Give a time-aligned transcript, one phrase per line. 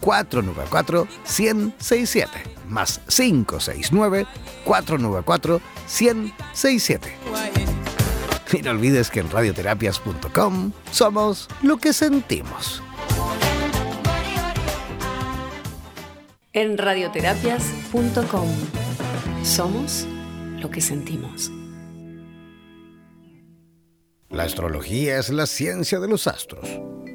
[0.00, 4.26] 494 1067 más 569
[4.64, 5.60] 494
[6.00, 7.16] 1067.
[8.52, 12.82] Y no olvides que en radioterapias.com somos lo que sentimos.
[16.54, 18.48] En radioterapias.com
[19.44, 20.06] somos
[20.60, 21.52] lo que sentimos.
[24.30, 26.68] La astrología es la ciencia de los astros.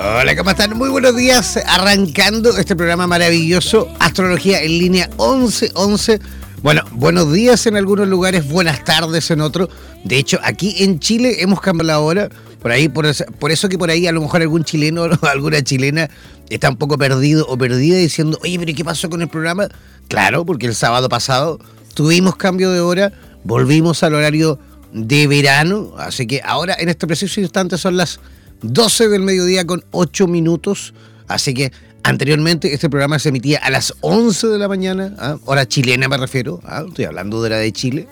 [0.00, 0.78] Hola, ¿cómo están?
[0.78, 1.58] Muy buenos días.
[1.66, 6.20] Arrancando este programa maravilloso, Astrología en línea 1111.
[6.62, 9.70] Bueno, buenos días en algunos lugares, buenas tardes en otros.
[10.04, 12.28] De hecho, aquí en Chile hemos cambiado la hora.
[12.62, 15.26] Por ahí, por eso, por eso que por ahí a lo mejor algún chileno o
[15.26, 16.08] alguna chilena
[16.48, 19.66] está un poco perdido o perdida diciendo, oye, pero ¿qué pasó con el programa?
[20.06, 21.58] Claro, porque el sábado pasado
[21.94, 24.60] tuvimos cambio de hora, volvimos al horario
[24.92, 28.20] de verano, así que ahora en este preciso instante son las
[28.62, 30.94] 12 del mediodía con 8 minutos.
[31.26, 35.36] Así que anteriormente este programa se emitía a las 11 de la mañana, ¿ah?
[35.44, 36.84] hora chilena me refiero, ¿ah?
[36.86, 38.08] estoy hablando de la de Chile.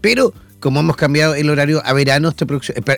[0.00, 2.46] Pero como hemos cambiado el horario a verano este,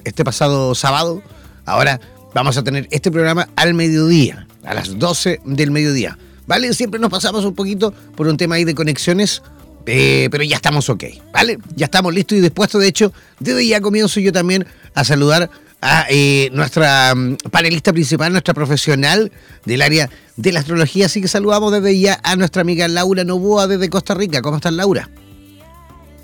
[0.05, 1.23] este pasado sábado,
[1.67, 2.01] ahora
[2.35, 6.19] vamos a tener este programa al mediodía, a las 12 del mediodía.
[6.47, 6.75] ¿Vale?
[6.75, 9.41] Siempre nos pasamos un poquito por un tema ahí de conexiones,
[9.87, 11.59] eh, pero ya estamos ok, ¿vale?
[11.77, 12.81] Ya estamos listos y dispuestos.
[12.81, 15.49] De hecho, desde ya comienzo yo también a saludar
[15.81, 19.33] a eh, nuestra mm, panelista principal, nuestra profesional
[19.65, 21.07] del área de la astrología.
[21.07, 24.43] Así que saludamos desde ya a nuestra amiga Laura Novoa desde Costa Rica.
[24.43, 25.09] ¿Cómo estás, Laura?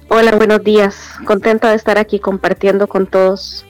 [0.09, 0.97] Hola, buenos días.
[1.25, 3.65] Contenta de estar aquí compartiendo con todos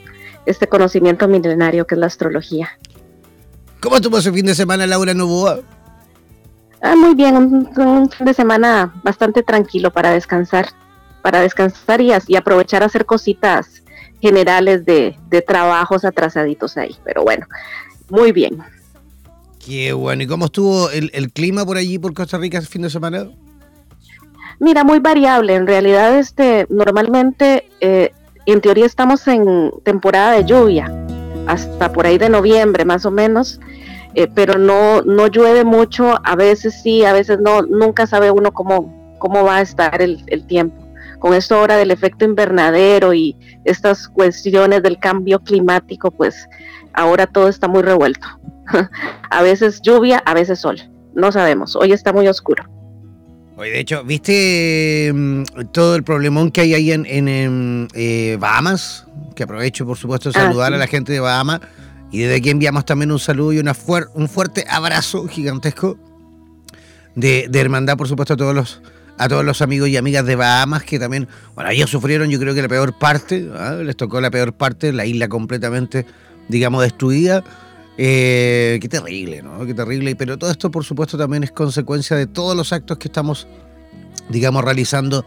[0.45, 2.69] este conocimiento milenario que es la astrología.
[3.81, 5.59] ¿Cómo estuvo ese fin de semana, Laura Novoa?
[6.81, 10.69] Ah, muy bien, un, fin de semana bastante tranquilo para descansar,
[11.23, 13.83] para descansar y, y aprovechar a hacer cositas
[14.21, 16.95] generales de, trabajos atrasaditos ahí.
[17.03, 17.45] Pero bueno,
[18.09, 18.57] muy bien.
[19.63, 20.23] Qué bueno.
[20.23, 23.27] ¿Y cómo estuvo el, clima por allí, por Costa Rica, ese fin de semana?
[24.59, 25.55] Mira, muy variable.
[25.55, 28.11] En realidad, este, normalmente, eh,
[28.45, 30.91] en teoría estamos en temporada de lluvia,
[31.47, 33.59] hasta por ahí de noviembre más o menos,
[34.15, 38.51] eh, pero no, no llueve mucho, a veces sí, a veces no, nunca sabe uno
[38.51, 40.86] cómo, cómo va a estar el, el tiempo
[41.19, 43.35] con esto ahora del efecto invernadero y
[43.65, 46.47] estas cuestiones del cambio climático, pues
[46.93, 48.27] ahora todo está muy revuelto.
[49.29, 50.79] a veces lluvia, a veces sol.
[51.13, 51.75] No sabemos.
[51.75, 52.63] Hoy está muy oscuro.
[53.55, 59.07] Oye, de hecho, ¿viste mm, todo el problemón que hay ahí en, eh, Bahamas?
[59.35, 61.61] Que aprovecho, por supuesto, de ah, saludar a la gente de Bahamas.
[62.11, 63.73] Y desde aquí enviamos también un saludo y una
[64.13, 65.97] un fuerte abrazo gigantesco
[67.15, 68.81] de, de hermandad, por supuesto, a todos los
[69.17, 72.53] a todos los amigos y amigas de Bahamas que también, bueno, ellos sufrieron yo creo
[72.53, 73.73] que la peor parte, ¿ah?
[73.83, 76.05] les tocó la peor parte, la isla completamente,
[76.47, 77.43] digamos, destruida.
[77.97, 79.65] Eh, qué terrible, ¿no?
[79.65, 80.15] Qué terrible.
[80.15, 83.47] Pero todo esto, por supuesto, también es consecuencia de todos los actos que estamos,
[84.29, 85.25] digamos, realizando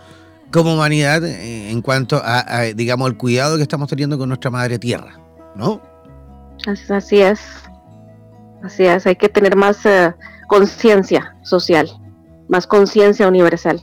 [0.52, 5.19] como humanidad en cuanto a, digamos, el cuidado que estamos teniendo con nuestra madre tierra,
[5.54, 5.81] ¿no?
[6.66, 7.40] Así es,
[8.62, 10.12] así es, hay que tener más eh,
[10.48, 11.88] conciencia social,
[12.50, 13.82] más conciencia universal.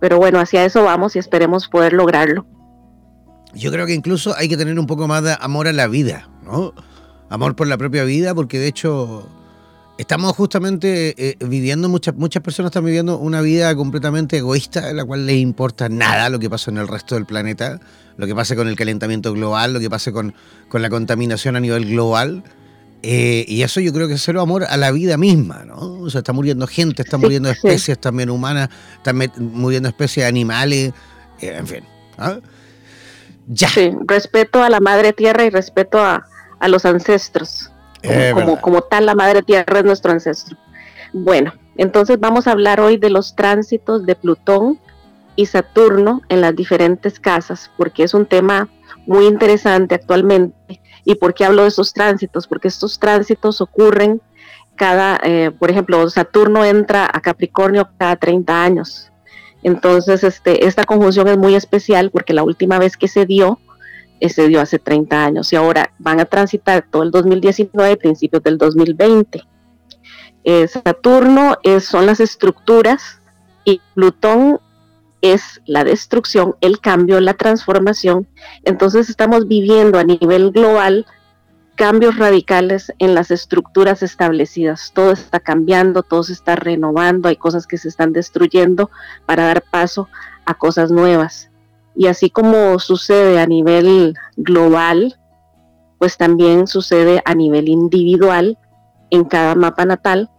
[0.00, 2.46] Pero bueno, hacia eso vamos y esperemos poder lograrlo.
[3.52, 6.28] Yo creo que incluso hay que tener un poco más de amor a la vida,
[6.42, 6.72] ¿no?
[7.28, 9.28] Amor por la propia vida, porque de hecho
[9.98, 15.04] estamos justamente eh, viviendo, muchas, muchas personas están viviendo una vida completamente egoísta, en la
[15.04, 17.80] cual les importa nada lo que pasa en el resto del planeta,
[18.16, 20.34] lo que pasa con el calentamiento global, lo que pasa con,
[20.68, 22.44] con la contaminación a nivel global.
[23.06, 25.76] Eh, y eso yo creo que es cero amor a la vida misma, ¿no?
[25.76, 30.94] O sea, está muriendo gente, está muriendo especies también humanas, están muriendo especies animales,
[31.42, 31.84] eh, en fin.
[32.16, 32.38] ¿ah?
[33.46, 33.68] Ya.
[33.68, 36.26] Sí, respeto a la madre tierra y respeto a,
[36.58, 37.70] a los ancestros.
[38.32, 40.56] Como, como, tal, la madre tierra es nuestro ancestro.
[41.12, 44.78] Bueno, entonces vamos a hablar hoy de los tránsitos de Plutón
[45.36, 48.68] y Saturno en las diferentes casas, porque es un tema
[49.06, 50.80] muy interesante actualmente.
[51.04, 52.46] ¿Y por qué hablo de esos tránsitos?
[52.46, 54.20] Porque estos tránsitos ocurren
[54.76, 59.10] cada, eh, por ejemplo, Saturno entra a Capricornio cada 30 años.
[59.62, 63.58] Entonces, este, esta conjunción es muy especial porque la última vez que se dio
[64.28, 68.58] se dio hace 30 años y ahora van a transitar todo el 2019, principios del
[68.58, 69.42] 2020.
[70.44, 73.20] Eh, Saturno son las estructuras
[73.64, 74.60] y Plutón
[75.24, 78.28] es la destrucción, el cambio, la transformación.
[78.62, 81.06] Entonces estamos viviendo a nivel global
[81.76, 84.92] cambios radicales en las estructuras establecidas.
[84.92, 88.90] Todo está cambiando, todo se está renovando, hay cosas que se están destruyendo
[89.24, 90.08] para dar paso
[90.44, 91.50] a cosas nuevas.
[91.96, 95.18] Y así como sucede a nivel global,
[95.98, 98.58] pues también sucede a nivel individual
[99.08, 100.30] en cada mapa natal.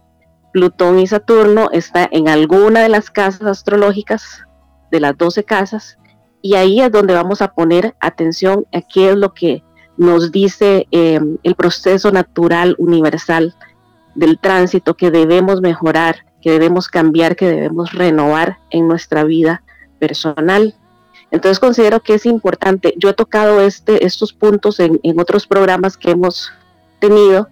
[0.52, 4.45] Plutón y Saturno está en alguna de las casas astrológicas,
[4.96, 5.98] de las 12 casas,
[6.42, 9.62] y ahí es donde vamos a poner atención a qué es lo que
[9.96, 13.54] nos dice eh, el proceso natural universal
[14.14, 19.62] del tránsito que debemos mejorar, que debemos cambiar, que debemos renovar en nuestra vida
[19.98, 20.74] personal
[21.30, 22.94] entonces considero que es importante.
[22.96, 26.52] Yo he tocado este, estos puntos en, otros programas que hemos
[27.00, 27.48] tenido,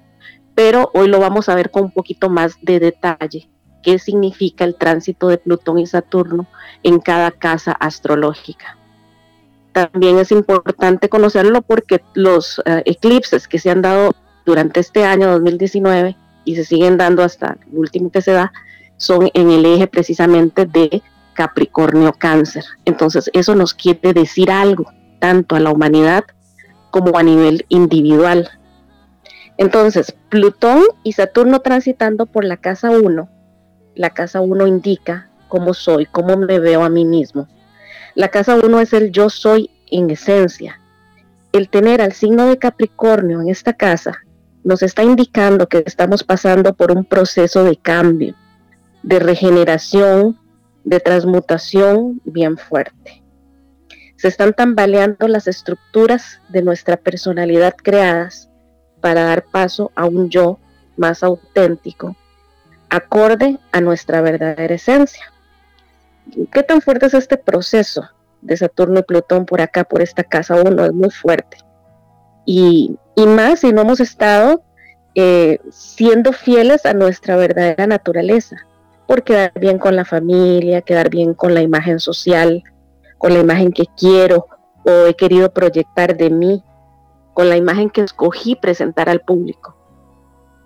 [0.54, 3.48] pero hoy lo vamos a ver con un poquito más de detalle.
[3.84, 6.46] ¿Qué significa el tránsito de Plutón y Saturno
[6.82, 8.78] en cada casa astrológica?
[9.72, 14.14] También es importante conocerlo porque los eh, eclipses que se han dado
[14.46, 18.52] durante este año 2019 y se siguen dando hasta el último que se da,
[18.96, 21.02] son en el eje precisamente de
[21.34, 22.64] Capricornio Cáncer.
[22.86, 26.24] Entonces eso nos quiere decir algo, tanto a la humanidad
[26.90, 28.48] como a nivel individual.
[29.58, 33.28] Entonces, Plutón y Saturno transitando por la casa 1,
[33.94, 37.48] la casa 1 indica cómo soy, cómo me veo a mí mismo.
[38.14, 40.80] La casa 1 es el yo soy en esencia.
[41.52, 44.18] El tener al signo de Capricornio en esta casa
[44.64, 48.34] nos está indicando que estamos pasando por un proceso de cambio,
[49.02, 50.38] de regeneración,
[50.84, 53.22] de transmutación bien fuerte.
[54.16, 58.48] Se están tambaleando las estructuras de nuestra personalidad creadas
[59.00, 60.58] para dar paso a un yo
[60.96, 62.16] más auténtico,
[62.94, 65.24] acorde a nuestra verdadera esencia.
[66.52, 68.08] ¿Qué tan fuerte es este proceso
[68.40, 70.84] de Saturno y Plutón por acá, por esta casa uno?
[70.84, 71.58] Es muy fuerte.
[72.46, 74.62] Y, más si no hemos estado
[75.14, 78.56] eh, siendo fieles a nuestra verdadera naturaleza,
[79.06, 82.62] por quedar bien con la familia, quedar bien con la imagen social,
[83.18, 84.46] con la imagen que quiero
[84.84, 86.62] o he querido proyectar de mí,
[87.32, 89.73] con la imagen que escogí presentar al público.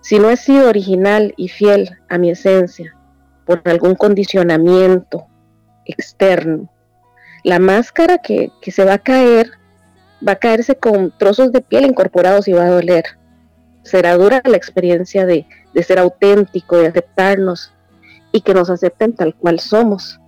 [0.01, 2.97] Si no he sido original y fiel a mi esencia
[3.45, 5.27] por algún condicionamiento
[5.85, 6.71] externo,
[7.45, 9.53] la máscara que, se va a caer
[10.27, 13.05] va a caerse con trozos de piel incorporados y va a doler.
[13.83, 17.73] Será dura la experiencia de, de ser auténtico, de aceptarnos,
[18.33, 20.21] y que nos acepten tal cual somos.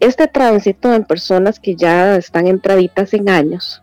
[0.00, 3.82] Este tránsito en personas que ya están entraditas en años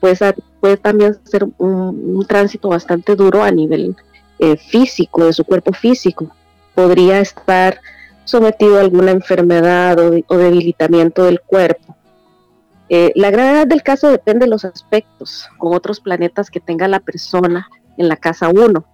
[0.00, 0.16] puede,
[0.60, 3.96] puede también ser un, tránsito bastante duro a nivel
[4.40, 6.34] eh, físico, de su cuerpo físico.
[6.74, 7.80] Podría estar
[8.24, 11.96] sometido a alguna enfermedad o, debilitamiento del cuerpo.
[12.88, 17.00] Eh, la gravedad del caso depende de los aspectos con otros planetas que tenga la
[17.00, 18.84] persona en la casa 1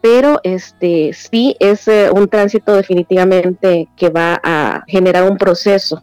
[0.00, 6.02] pero este sí es eh, un tránsito definitivamente que va a generar un proceso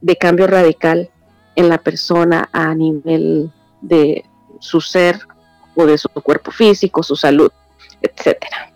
[0.00, 1.10] de cambio radical
[1.56, 4.24] en la persona a nivel de
[4.60, 5.18] su ser
[5.74, 7.50] o de su cuerpo físico, su salud,
[8.04, 8.72] etcétera.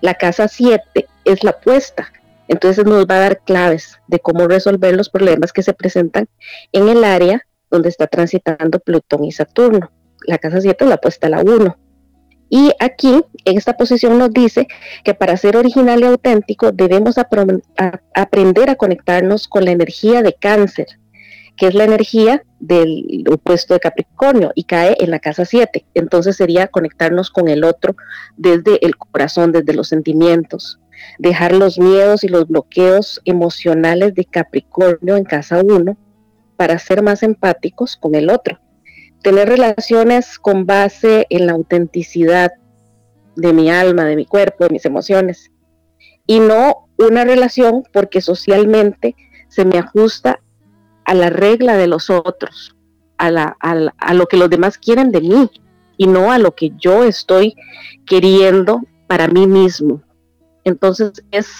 [0.00, 2.10] La casa 7 es la puesta,
[2.48, 6.28] Entonces nos va a dar claves de cómo resolver los problemas que se presentan
[6.72, 9.92] en el área donde está transitando Plutón y Saturno.
[10.26, 11.76] La casa 7 la puesta a la 1.
[12.48, 14.66] Y aquí, en esta posición nos dice
[15.04, 20.86] que para ser original y auténtico debemos aprender a conectarnos con la energía de cáncer,
[21.56, 25.84] que es la energía del opuesto de Capricornio y cae en la casa 7.
[25.94, 27.96] Entonces sería conectarnos con el otro
[28.36, 30.78] desde el corazón, desde los sentimientos,
[31.18, 35.96] dejar los miedos y los bloqueos emocionales de Capricornio en casa 1
[36.56, 38.60] para ser más empáticos con el otro.
[39.22, 42.52] Tener relaciones con base en la autenticidad
[43.36, 45.50] de mi alma, de mi cuerpo, de mis emociones.
[46.26, 49.16] Y no una relación porque socialmente
[49.48, 50.40] se me ajusta
[51.10, 52.76] a la regla de los otros,
[53.18, 55.50] a, lo que los demás quieren de mí
[55.96, 57.56] y no a lo que yo estoy
[58.06, 60.00] queriendo para mí mismo.
[60.62, 61.50] Entonces es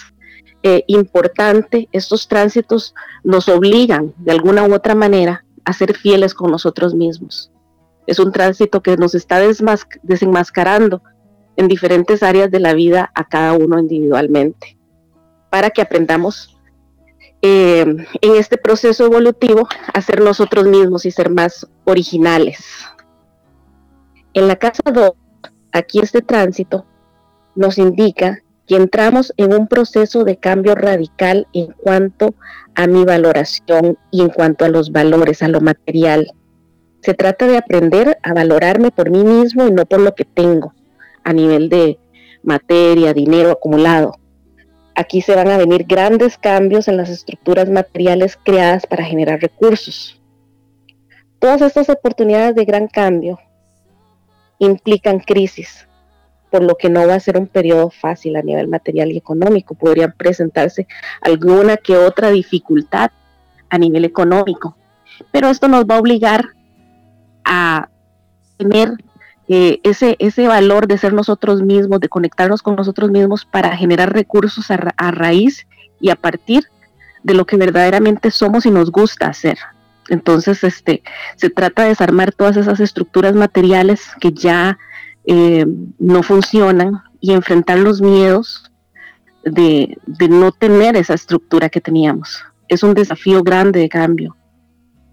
[0.63, 6.49] eh, importante, estos tránsitos nos obligan de alguna u otra manera a ser fieles con
[6.49, 7.51] nosotros mismos.
[8.07, 9.41] Es un tránsito que nos está
[10.01, 11.03] desenmascarando
[11.57, 14.77] en diferentes áreas de la vida a cada uno individualmente,
[15.49, 16.57] para que aprendamos
[17.41, 22.59] eh, en este proceso evolutivo a ser nosotros mismos y ser más originales.
[24.33, 25.11] En la casa 2,
[25.71, 26.85] aquí este tránsito
[27.55, 32.35] nos indica y entramos en un proceso de cambio radical en cuanto
[32.75, 36.31] a mi valoración y en cuanto a los valores, a lo material.
[37.01, 40.73] Se trata de aprender a valorarme por mí mismo y no por lo que tengo
[41.23, 41.99] a nivel de
[42.43, 44.20] materia, dinero acumulado.
[44.95, 50.21] Aquí se van a venir grandes cambios en las estructuras materiales creadas para generar recursos.
[51.39, 53.39] Todas estas oportunidades de gran cambio
[54.59, 55.87] implican crisis,
[56.51, 59.73] por lo que no va a ser un periodo fácil a nivel material y económico.
[59.73, 60.87] Podrían presentarse
[61.21, 63.11] alguna que otra dificultad
[63.69, 64.75] a nivel económico,
[65.31, 66.45] pero esto nos va a obligar
[67.43, 67.89] a
[68.57, 68.89] tener
[69.53, 74.13] eh, ese, ese valor de ser nosotros mismos, de conectarnos con nosotros mismos para generar
[74.13, 75.67] recursos a, raíz
[75.99, 76.67] y a partir
[77.21, 79.57] de lo que verdaderamente somos y nos gusta hacer.
[80.07, 81.03] Entonces, este,
[81.35, 84.79] se trata de desarmar todas esas estructuras materiales que ya
[85.25, 85.65] eh,
[85.99, 88.71] no funcionan y enfrentar los miedos
[89.43, 89.97] de,
[90.29, 92.41] no tener esa estructura que teníamos.
[92.69, 94.37] Es un desafío grande de cambio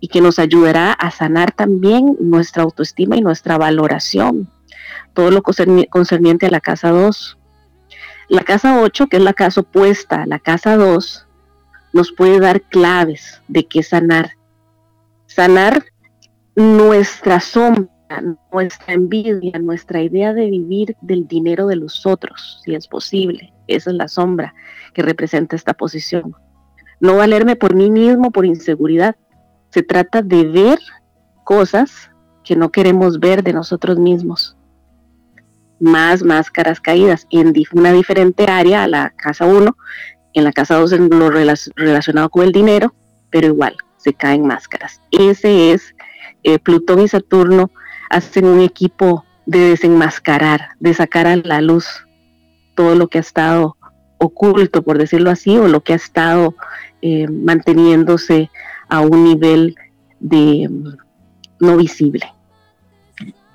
[0.01, 4.49] y que nos ayudará a sanar también nuestra autoestima y nuestra valoración.
[5.13, 7.39] Todo lo concerniente a la casa 2.
[8.29, 11.27] La casa 8, que es la casa opuesta a la casa 2,
[11.93, 14.33] nos puede dar claves de qué sanar.
[15.27, 15.85] Sanar
[16.55, 17.89] nuestra sombra
[18.53, 23.53] nuestra envidia, nuestra idea de vivir del dinero de los otros, si es posible.
[23.67, 24.55] Esa es la sombra
[24.95, 26.35] que representa esta posición.
[27.01, 29.17] No valerme por mí mismo por inseguridad.
[29.71, 30.79] Se trata de ver
[31.45, 32.11] cosas
[32.45, 34.57] que no queremos ver de nosotros mismos.
[35.81, 39.77] Más máscaras caídas en una diferente área a la casa 1,
[40.35, 42.95] en la casa 2 en lo relacionado con el dinero,
[43.31, 45.01] pero igual se caen máscaras.
[45.11, 45.95] Ese es
[46.43, 47.71] eh, Plutón y Saturno
[48.11, 51.87] hacen un equipo de desenmascarar, de sacar a la luz
[52.75, 53.77] todo lo que ha estado
[54.19, 56.55] oculto, por decirlo así, o lo que ha estado
[57.03, 58.51] eh, manteniéndose
[58.89, 59.77] a un nivel
[60.21, 60.97] de mm,
[61.61, 62.27] no visible.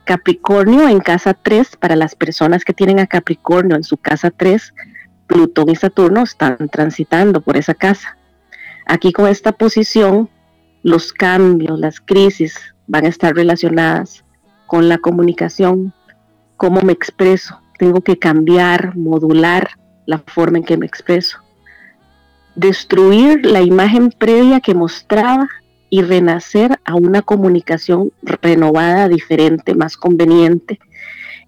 [0.06, 4.74] Capricornio en casa 3, para las personas que tienen a Capricornio en su casa 3,
[5.28, 8.18] Plutón y Saturno están transitando por esa casa.
[8.86, 10.30] Aquí con esta posición,
[10.84, 14.25] los cambios, las crisis van a estar relacionadas
[14.68, 15.94] con la comunicación,
[16.58, 17.60] cómo me expreso.
[17.80, 19.70] Tengo que cambiar, modular
[20.06, 21.42] la forma en que me expreso.
[22.55, 25.50] Destruir la imagen previa que mostraba
[25.89, 30.79] y renacer a una comunicación renovada, diferente, más conveniente,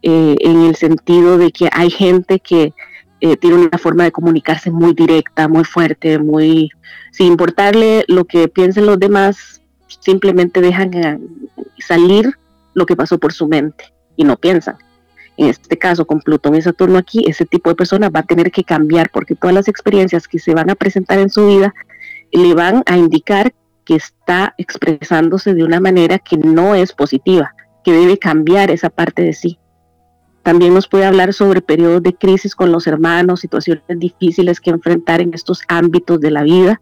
[0.03, 2.73] eh, en el sentido de que hay gente que
[3.21, 6.69] eh, tiene una forma de comunicarse muy directa, muy fuerte, muy
[7.11, 11.19] sin importarle lo que piensen los demás, simplemente dejan eh,
[11.79, 12.37] salir
[12.75, 13.85] lo que pasó por su mente
[14.15, 14.77] y no piensan.
[15.37, 18.51] En este caso, con Plutón y Saturno aquí, ese tipo de persona va a tener
[18.51, 21.73] que cambiar porque todas las experiencias que se van a presentar en su vida
[22.31, 27.91] le van a indicar que está expresándose de una manera que no es positiva, que
[27.91, 29.59] debe cambiar esa parte de sí.
[30.41, 35.21] También nos puede hablar sobre periodos de crisis con los hermanos, situaciones difíciles que enfrentar
[35.21, 36.81] en estos ámbitos de la vida,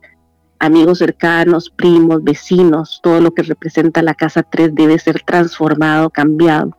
[0.60, 6.76] amigos cercanos, primos, vecinos, todo lo que representa la casa 3 debe ser transformado, cambiado.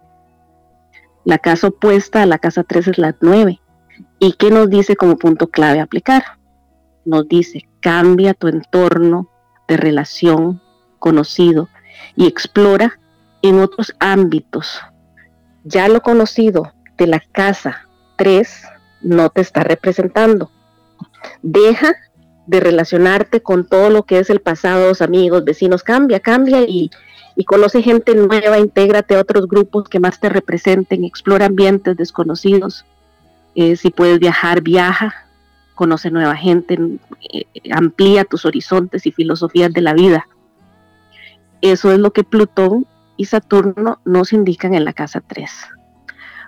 [1.24, 3.60] La casa opuesta a la casa 3 es la 9.
[4.18, 6.22] ¿Y qué nos dice como punto clave aplicar?
[7.04, 9.28] nos dice, cambia tu entorno
[9.68, 10.60] de relación
[10.98, 11.68] conocido
[12.16, 12.98] y explora
[13.42, 14.80] en otros ámbitos.
[15.64, 18.64] Ya lo conocido de la casa 3
[19.02, 20.50] no te está representando.
[21.42, 21.94] Deja
[22.46, 26.90] de relacionarte con todo lo que es el pasado, amigos, vecinos, cambia, cambia y,
[27.36, 32.84] y conoce gente nueva, intégrate a otros grupos que más te representen, explora ambientes desconocidos.
[33.54, 35.14] Eh, si puedes viajar, viaja,
[35.74, 36.78] conoce nueva gente,
[37.32, 40.28] eh, amplía tus horizontes y filosofías de la vida.
[41.60, 42.86] Eso es lo que Plutón
[43.16, 45.50] y Saturno nos indican en la casa 3.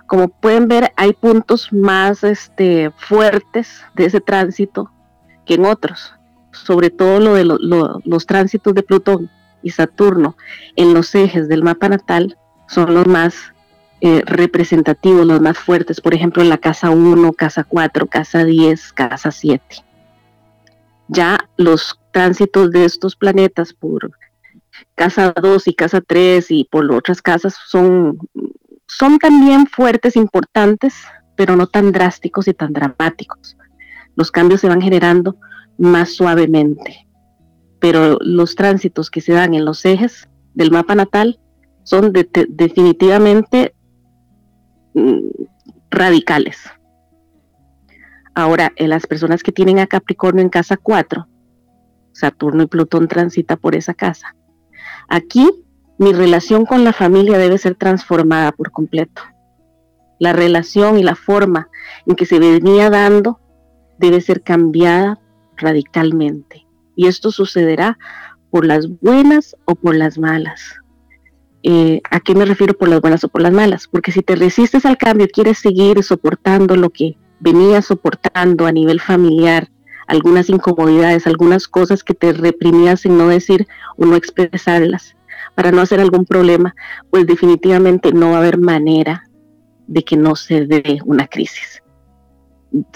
[0.05, 4.89] Como pueden ver, hay puntos más este, fuertes de ese tránsito
[5.45, 6.13] que en otros,
[6.53, 9.29] sobre todo lo de los tránsitos de Plutón
[9.61, 10.37] y Saturno
[10.75, 12.37] en los ejes del mapa natal
[12.67, 13.53] son los más
[14.01, 18.93] eh, representativos, los más fuertes, por ejemplo en la casa 1, casa 4, casa 10,
[18.93, 19.63] casa 7.
[21.07, 24.11] Ya los tránsitos de estos planetas por
[24.95, 28.17] casa 2 y casa 3 y por otras casas son,
[28.85, 30.93] son también fuertes, importantes,
[31.35, 33.57] pero no tan drásticos y tan dramáticos
[34.17, 35.37] los cambios se van generando
[35.77, 37.06] más suavemente.
[37.79, 41.39] Pero los tránsitos que se dan en los ejes del mapa natal
[41.83, 43.75] son definitivamente
[44.93, 45.19] mm,
[45.89, 46.57] radicales.
[48.35, 51.27] Ahora, en las personas que tienen a Capricornio en casa 4,
[52.11, 54.35] Saturno y Plutón transita por esa casa.
[55.07, 55.49] Aquí
[55.97, 59.23] mi relación con la familia debe ser transformada por completo.
[60.19, 61.69] La relación y la forma
[62.05, 63.39] en que se venía dando
[63.97, 65.19] debe ser cambiada
[65.55, 66.66] radicalmente.
[66.97, 67.97] Y esto sucederá
[68.49, 70.75] por las buenas o por las malas.
[71.63, 73.87] Eh, ¿A qué me refiero por las buenas o por las malas?
[73.87, 78.99] Porque si te resistes al cambio, quieres seguir soportando lo que venías soportando a nivel
[78.99, 79.69] familiar,
[80.07, 85.15] algunas incomodidades, algunas cosas que te reprimías en no decir o no expresarlas
[85.53, 86.75] para no hacer algún problema,
[87.09, 89.23] pues definitivamente no va a haber manera
[89.87, 91.81] de que no se dé una crisis.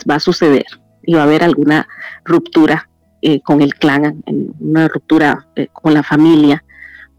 [0.09, 0.65] Va a suceder
[1.03, 1.87] y va a haber alguna
[2.23, 2.89] ruptura
[3.21, 4.23] eh, con el clan,
[4.59, 6.63] una ruptura eh, con la familia,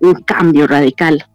[0.01, 1.27] un cambio radical.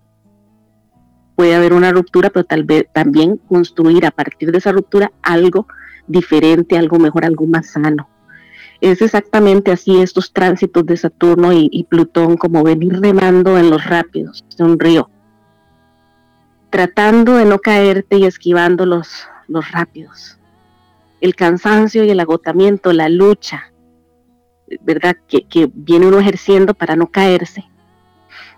[1.36, 5.68] Puede haber una ruptura, pero tal vez también construir a partir de esa ruptura algo
[6.08, 8.10] diferente, algo mejor, algo más sano.
[8.82, 13.86] Es exactamente así estos tránsitos de Saturno y, y Plutón, como venir remando en los
[13.86, 15.10] rápidos de un río,
[16.70, 20.38] tratando de no caerte y esquivando los, los rápidos
[21.22, 23.72] el cansancio y el agotamiento, la lucha,
[24.82, 25.18] ¿verdad?
[25.28, 27.64] Que, viene uno ejerciendo para no caerse.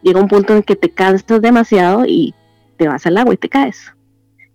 [0.01, 2.33] Llega un punto en que te cansas demasiado y
[2.77, 3.93] te vas al agua y te caes.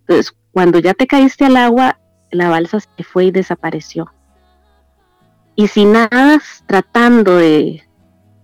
[0.01, 1.99] Entonces, cuando ya te caíste al agua,
[2.31, 4.11] la balsa se fue y desapareció.
[5.55, 7.83] Y si nadas tratando de,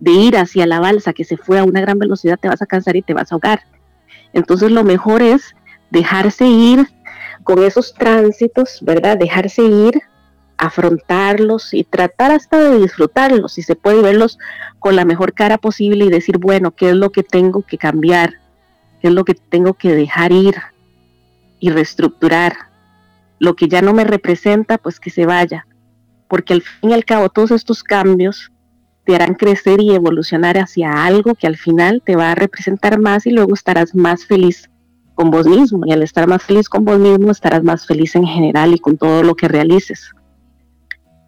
[0.00, 2.66] de ir hacia la balsa que se fue a una gran velocidad, te vas a
[2.66, 3.62] cansar y te vas a ahogar.
[4.32, 5.54] Entonces, lo mejor es
[5.90, 6.86] dejarse ir,
[7.42, 9.16] con esos tránsitos, ¿verdad?
[9.18, 10.02] Dejarse ir,
[10.58, 14.38] afrontarlos y tratar hasta de disfrutarlos, si se puede verlos
[14.78, 18.34] con la mejor cara posible y decir, bueno, ¿qué es lo que tengo que cambiar?
[19.00, 20.56] ¿Qué es lo que tengo que dejar ir
[21.58, 22.54] y reestructurar?
[23.38, 25.66] Lo que ya no me representa, pues que se vaya,
[26.28, 28.52] porque al fin y al cabo todos estos cambios
[29.04, 33.26] te harán crecer y evolucionar hacia algo que al final te va a representar más
[33.26, 34.70] y luego estarás más feliz
[35.14, 38.26] con vos mismo y al estar más feliz con vos mismo estarás más feliz en
[38.26, 40.12] general y con todo lo que realices.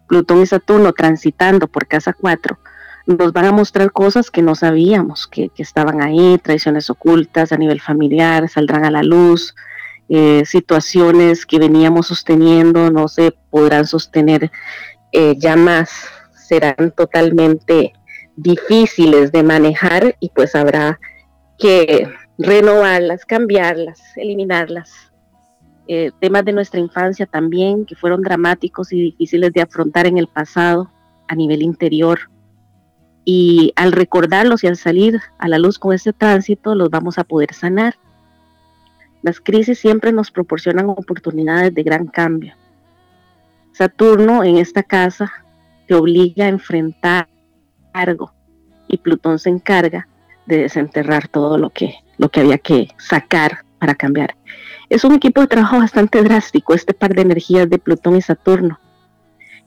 [0.07, 2.57] Plutón y Saturno transitando por casa 4
[3.05, 7.79] nos van a mostrar cosas que no sabíamos que, estaban ahí, traiciones ocultas a nivel
[7.79, 9.55] familiar, saldrán a la luz,
[10.09, 14.51] eh, situaciones que veníamos sosteniendo no se podrán sostener
[15.11, 15.91] eh, ya más,
[16.35, 17.93] serán totalmente
[18.35, 20.99] difíciles de manejar y pues habrá
[21.57, 25.04] que renovarlas, cambiarlas, eliminarlas.
[25.87, 30.27] Eh, temas de nuestra infancia también que fueron dramáticos y difíciles de afrontar en el
[30.27, 30.89] pasado
[31.27, 32.19] a nivel interior.
[33.23, 37.23] Y al recordarlos y al salir a la luz con este tránsito, los vamos a
[37.23, 37.95] poder sanar.
[39.21, 42.53] Las crisis siempre nos proporcionan oportunidades de gran cambio.
[43.71, 45.31] Saturno en esta casa
[45.87, 47.27] te obliga a enfrentar
[47.93, 48.31] algo
[48.87, 50.07] y Plutón se encarga
[50.45, 54.35] de desenterrar todo lo que lo que había que sacar para cambiar.
[54.89, 58.79] Es un equipo de trabajo bastante drástico, este par de energías de Plutón y Saturno.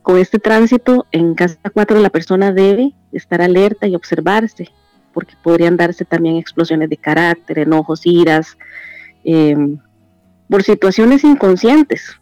[0.02, 4.70] Con este tránsito en casa 4 la persona debe estar alerta y observarse,
[5.12, 8.56] porque podrían darse también explosiones de carácter, enojos, iras,
[9.24, 9.78] em,
[10.48, 12.18] por situaciones inconscientes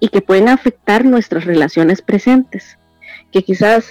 [0.00, 2.78] y que pueden afectar nuestras relaciones presentes.
[3.30, 3.86] que quizás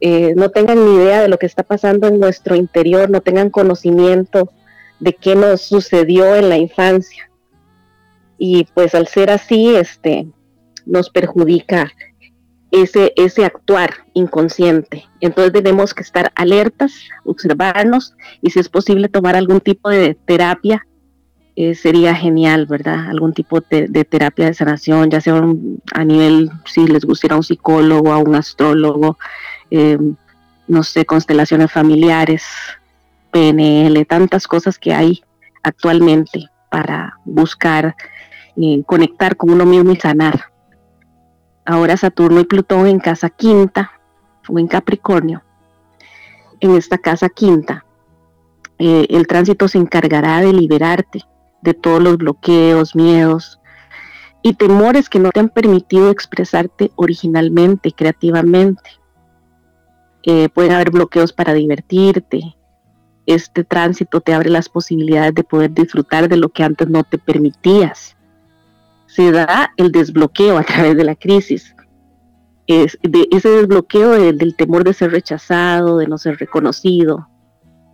[0.00, 3.50] eh, no tengan ni idea de lo que está pasando en nuestro interior, no tengan
[3.50, 4.50] conocimiento
[4.98, 7.28] de qué nos sucedió en la infancia.
[8.44, 10.26] Y pues al ser así, este,
[10.84, 11.92] nos perjudica
[12.72, 15.04] ese, ese actuar inconsciente.
[15.20, 16.92] Entonces debemos que estar alertas,
[17.24, 20.84] observarnos y si es posible tomar algún tipo de terapia,
[21.54, 23.10] eh, sería genial, ¿verdad?
[23.10, 25.40] Algún tipo de, terapia de sanación, ya sea
[25.94, 29.18] a nivel, si les gustaría un psicólogo, a un astrólogo,
[29.70, 29.98] eh,
[30.66, 32.42] no sé, constelaciones familiares,
[33.30, 35.22] PNL, tantas cosas que hay
[35.62, 37.94] actualmente para buscar
[38.86, 40.52] conectar con uno mismo y sanar
[41.64, 43.92] ahora Saturno y Plutón en casa quinta
[44.48, 45.42] o en Capricornio.
[46.60, 47.84] En esta casa quinta,
[48.78, 51.22] eh, el tránsito se encargará de liberarte
[51.62, 53.60] de todos los bloqueos, miedos
[54.42, 58.90] y temores que no te han permitido expresarte originalmente, creativamente.
[60.24, 62.56] Eh, pueden haber bloqueos para divertirte.
[63.26, 67.18] Este tránsito te abre las posibilidades de poder disfrutar de lo que antes no te
[67.18, 68.16] permitías
[69.14, 71.74] se da el desbloqueo a través de la crisis.
[72.66, 77.28] Es de ese desbloqueo del temor de ser rechazado, de no ser reconocido.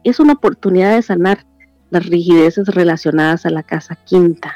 [0.05, 1.45] Es una oportunidad de sanar
[1.91, 4.55] las rigideces relacionadas a la casa quinta,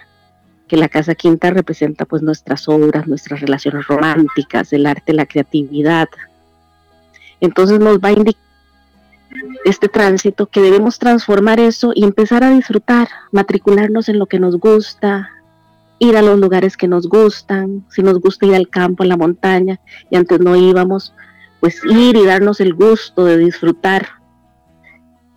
[0.69, 6.09] que la casa quinta representa pues nuestras obras, nuestras relaciones románticas, el arte, la creatividad.
[7.41, 8.43] Entonces nos va a indicar
[9.65, 14.59] este tránsito que debemos transformar eso y empezar a disfrutar, matricularnos en lo que nos
[14.59, 15.29] gusta,
[16.03, 19.17] ir a los lugares que nos gustan, si nos gusta ir al campo, a la
[19.17, 21.15] montaña, y antes no íbamos,
[21.61, 24.09] pues ir y darnos el gusto de disfrutar.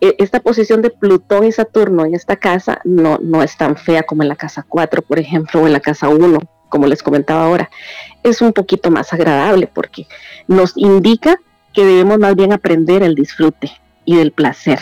[0.00, 4.02] E, esta posición de Plutón y Saturno en esta casa no, no es tan fea
[4.02, 7.44] como en la casa 4, por ejemplo, o en la casa 1, como les comentaba
[7.44, 7.70] ahora.
[8.24, 10.08] Es un poquito más agradable porque
[10.48, 11.36] nos indica
[11.72, 13.70] que debemos más bien aprender el disfrute
[14.04, 14.80] y del placer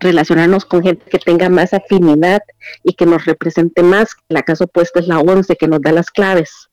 [0.00, 2.42] relacionarnos con gente que tenga más afinidad
[2.82, 4.16] y que nos represente más.
[4.28, 6.70] La casa opuesta es la 11, que nos da las claves.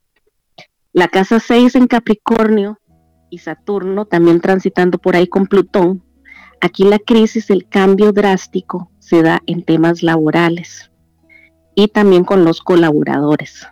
[0.94, 2.80] La casa 6 en Capricornio
[3.30, 6.04] y Saturno también transitando por ahí con Plutón.
[6.62, 10.92] Aquí la crisis, el cambio drástico se da en temas laborales
[11.76, 13.68] y también con los colaboradores.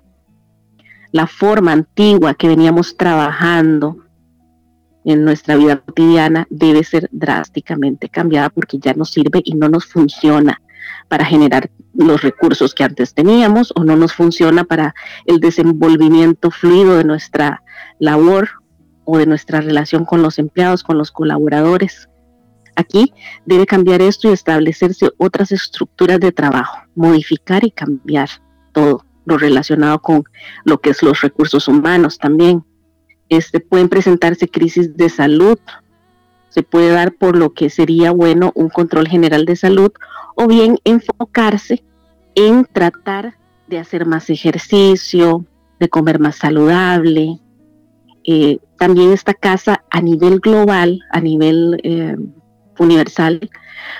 [1.11, 4.04] La forma antigua que veníamos trabajando
[5.05, 9.85] en nuestra vida cotidiana debe ser drásticamente cambiada porque ya no sirve y no nos
[9.85, 10.61] funciona
[11.07, 16.97] para generar los recursos que antes teníamos o no nos funciona para el desenvolvimiento fluido
[16.97, 17.63] de nuestra
[17.99, 18.49] labor
[19.05, 22.09] o de nuestra relación con los empleados, con los colaboradores.
[22.75, 23.13] Aquí
[23.45, 28.29] debe cambiar esto y establecerse otras estructuras de trabajo, modificar y cambiar
[28.73, 30.23] todo lo relacionado con
[30.65, 32.63] lo que es los recursos humanos también
[33.29, 35.57] este, pueden presentarse crisis de salud,
[36.49, 39.91] se puede dar por lo que sería bueno un control general de salud
[40.35, 41.83] o bien enfocarse
[42.35, 43.35] en tratar
[43.67, 45.45] de hacer más ejercicio,
[45.79, 47.39] de comer más saludable.
[48.23, 52.15] Eh, también esta casa a nivel global, a nivel eh,
[52.79, 53.49] universal,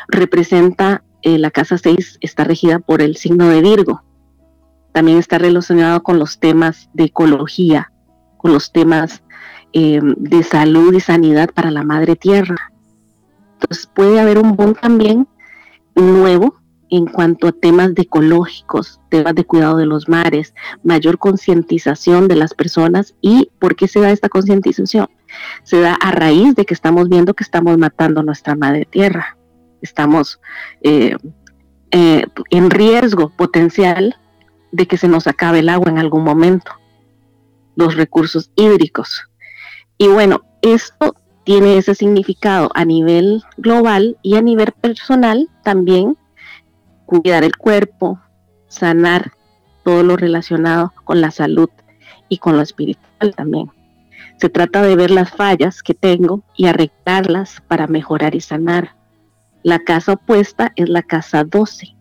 [0.08, 4.04] representa, eh, la casa 6 está regida por el signo de Virgo.
[4.94, 7.92] También está relacionado con los temas de ecología,
[8.48, 9.24] los temas
[9.74, 12.72] eh, de salud y sanidad para la madre tierra.
[13.54, 15.28] Entonces puede haber un boom también
[15.96, 16.56] nuevo
[16.90, 20.54] en cuanto a temas de ecológicos, temas de cuidado de los mares,
[20.84, 23.16] mayor concientización de las personas.
[23.22, 25.08] ¿Y por qué se da esta concientización?
[25.64, 29.38] Se da a raíz de que estamos viendo que estamos matando nuestra madre tierra.
[29.82, 30.40] Estamos
[30.82, 31.18] eh,
[31.92, 34.16] eh, en riesgo potencial
[34.72, 36.72] de que se nos acabe el agua en algún momento
[37.76, 39.24] los recursos hídricos.
[39.98, 46.18] Y bueno, esto tiene ese significado a nivel global y a nivel personal también,
[47.06, 48.20] cuidar el cuerpo,
[48.68, 49.32] sanar
[49.84, 51.70] todo lo relacionado con la salud
[52.30, 53.72] y con lo espiritual también.
[54.38, 58.96] Se trata de ver las fallas que tengo y arreglarlas para mejorar y sanar.
[59.64, 61.96] La casa opuesta es la casa 12.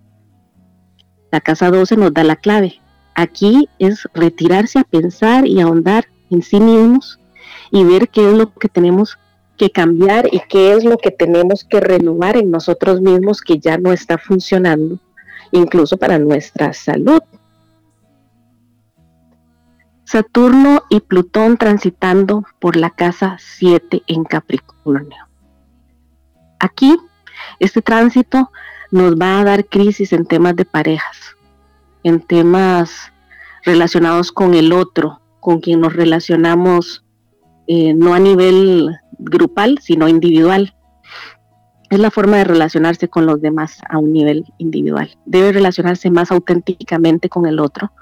[1.31, 2.81] La casa 12 nos da la clave.
[3.15, 7.21] Aquí es retirarse a pensar y ahondar en sí mismos
[7.71, 9.19] y ver qué es lo que tenemos
[9.57, 13.79] que cambiar y qué es lo que tenemos que renovar en nosotros mismos que ya
[13.79, 14.99] no está funcionando,
[15.53, 17.21] incluso para nuestra salud.
[20.05, 25.29] Saturno y Plutón transitando por la casa 7 en Capricornio.
[26.59, 26.97] Aquí,
[27.59, 28.51] este tránsito
[28.91, 31.24] nos va a dar crisis en temas de parejas,
[32.05, 33.13] en temas
[33.65, 37.05] relacionados con el otro, con quien nos relacionamos
[37.67, 40.75] eh, no a nivel grupal, sino individual.
[41.91, 45.17] Es la forma de relacionarse con los demás a un nivel individual.
[45.25, 47.93] Debe relacionarse más auténticamente con el otro.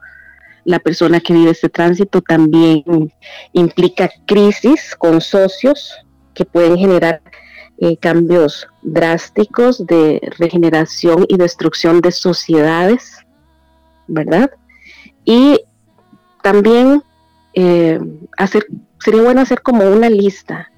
[0.64, 2.84] La persona que vive este tránsito también
[3.52, 5.92] implica crisis con socios
[6.34, 7.20] que pueden generar
[7.78, 13.21] eh, cambios drásticos de regeneración y destrucción de sociedades,
[14.06, 14.50] ¿verdad?
[15.24, 15.60] Y
[16.42, 17.02] también
[17.54, 18.00] eh,
[18.36, 18.66] hacer,
[19.00, 20.70] sería bueno hacer como una lista.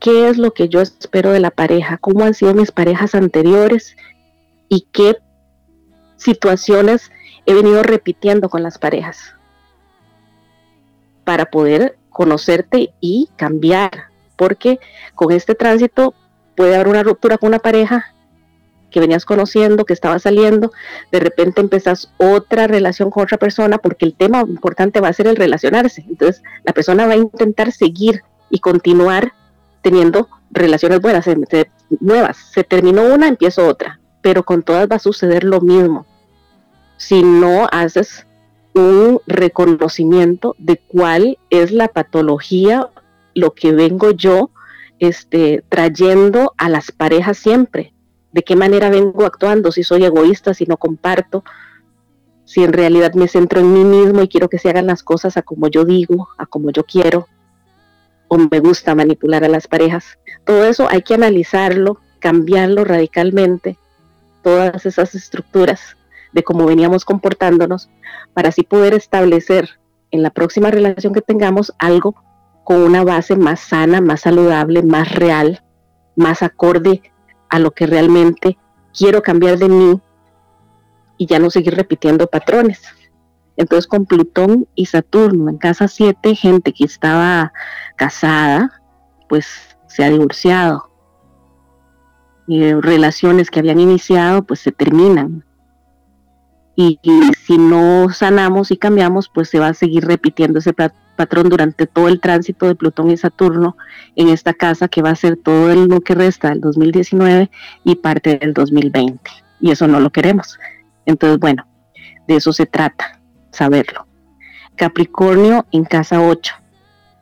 [0.00, 1.98] ¿Qué es lo que yo espero de la pareja?
[1.98, 3.96] ¿Cómo han sido mis parejas anteriores?
[4.68, 5.16] ¿Y qué
[6.16, 7.10] situaciones
[7.46, 9.34] he venido repitiendo con las parejas?
[11.24, 13.90] Para poder conocerte y cambiar.
[14.36, 14.78] Porque
[15.16, 16.14] con este tránsito
[16.56, 18.14] puede haber una ruptura con una pareja
[18.90, 20.72] que venías conociendo, que estaba saliendo,
[21.12, 25.26] de repente empezás otra relación con otra persona, porque el tema importante va a ser
[25.26, 26.04] el relacionarse.
[26.08, 29.32] Entonces, la persona va a intentar seguir y continuar
[29.82, 31.26] teniendo relaciones buenas,
[32.00, 32.36] nuevas.
[32.52, 36.06] Se terminó una, empiezo otra, pero con todas va a suceder lo mismo.
[36.96, 38.26] Si no haces
[38.74, 42.88] un reconocimiento de cuál es la patología,
[43.34, 44.50] lo que vengo yo
[44.98, 47.92] este, trayendo a las parejas siempre
[48.38, 51.42] de qué manera vengo actuando, si soy egoísta, si no comparto,
[52.44, 55.36] si en realidad me centro en mí mismo y quiero que se hagan las cosas
[55.36, 57.26] a como yo digo, a como yo quiero,
[58.28, 60.20] o me gusta manipular a las parejas.
[60.46, 63.76] Todo eso hay que analizarlo, cambiarlo radicalmente,
[64.44, 65.96] todas esas estructuras
[66.32, 67.90] de cómo veníamos comportándonos,
[68.34, 69.80] para así poder establecer
[70.12, 72.14] en la próxima relación que tengamos algo
[72.62, 75.64] con una base más sana, más saludable, más real,
[76.14, 77.02] más acorde
[77.48, 78.58] a lo que realmente
[78.96, 80.00] quiero cambiar de mí
[81.16, 82.82] y ya no seguir repitiendo patrones.
[83.56, 87.52] Entonces con Plutón y Saturno en casa 7, gente que estaba
[87.96, 88.80] casada,
[89.28, 89.46] pues
[89.88, 90.90] se ha divorciado.
[92.46, 95.44] Y relaciones que habían iniciado, pues se terminan.
[96.76, 101.07] Y, y, si no sanamos y cambiamos, pues se va a seguir repitiendo ese patrón
[101.18, 103.76] patrón durante todo el tránsito de Plutón y Saturno
[104.14, 107.50] en esta casa que va a ser todo lo que resta del 2019
[107.82, 109.20] y parte del 2020.
[109.60, 110.60] Y eso no lo queremos.
[111.06, 111.66] Entonces, bueno,
[112.28, 114.06] de eso se trata, saberlo.
[114.76, 116.54] Capricornio en casa 8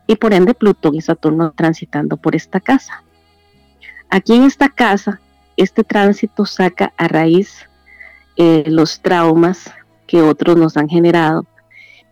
[0.05, 3.03] y por ende Plutón y Saturno transitando por esta casa.
[4.11, 5.19] Aquí en esta casa,
[5.57, 7.67] este tránsito saca a raíz
[8.35, 9.71] eh, los traumas
[10.05, 11.47] que otros nos han generado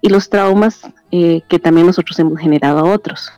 [0.02, 0.82] y los traumas
[1.12, 3.32] eh, que también nosotros hemos generado a otros.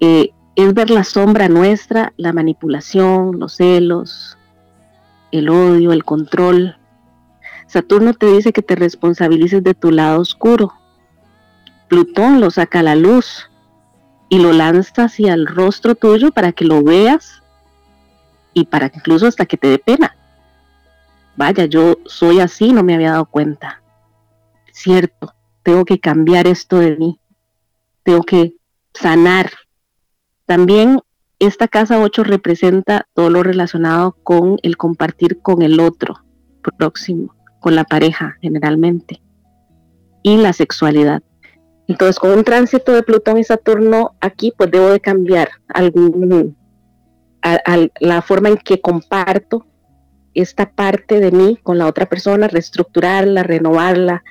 [0.00, 4.36] Eh, es ver la sombra nuestra, la manipulación, los celos,
[5.32, 6.76] el odio, el control.
[7.66, 10.72] Saturno te dice que te responsabilices de tu lado oscuro.
[11.88, 13.48] Plutón lo saca a la luz
[14.28, 17.42] y lo lanza hacia el rostro tuyo para que lo veas
[18.52, 20.16] y para incluso hasta que te dé pena.
[21.36, 23.79] Vaya, yo soy así, no me había dado cuenta
[24.82, 27.20] cierto, tengo que cambiar esto de mí,
[28.02, 28.54] tengo que
[28.94, 29.50] sanar.
[30.46, 31.00] También
[31.38, 36.16] esta casa 8 representa todo lo relacionado con el compartir con el otro
[36.76, 39.22] próximo, con la pareja generalmente,
[40.22, 41.22] y la sexualidad.
[41.88, 46.56] Entonces, con un tránsito de Plutón y Saturno aquí, pues debo de cambiar algún,
[48.00, 49.66] la forma en que comparto
[50.34, 54.22] esta parte de mí con la otra persona, reestructurarla, renovarla,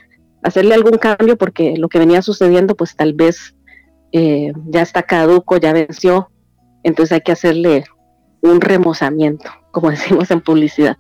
[0.44, 3.56] hacerle algún cambio porque lo que venía sucediendo pues tal vez
[4.12, 6.32] eh, ya está caduco, ya venció,
[6.84, 7.84] entonces hay que hacerle
[8.42, 10.98] un remozamiento, como decimos en publicidad.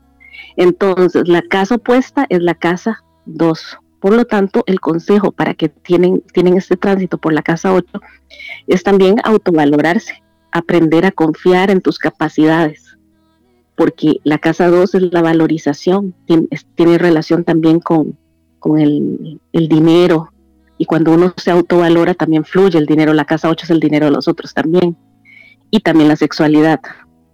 [0.55, 3.77] Entonces, la casa opuesta es la casa 2.
[3.99, 7.99] Por lo tanto, el consejo para que tienen, tienen este tránsito por la casa 8
[8.67, 12.97] es también autovalorarse, aprender a confiar en tus capacidades,
[13.75, 16.15] porque la casa 2 es la valorización,
[16.75, 18.17] tiene relación también con,
[18.59, 20.31] con el, dinero.
[20.77, 23.13] Y cuando uno se autovalora, también fluye el dinero.
[23.13, 24.97] La casa 8 es el dinero de los otros también.
[25.71, 26.79] Y también la sexualidad.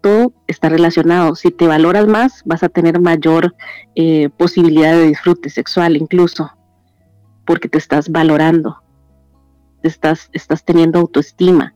[0.02, 1.36] Todo está relacionado.
[1.36, 3.56] Si te valoras más, vas a tener mayor
[3.96, 6.52] eh, posibilidad de disfrute sexual incluso,
[7.46, 8.84] porque te estás valorando,
[9.82, 11.74] te estás, estás teniendo autoestima.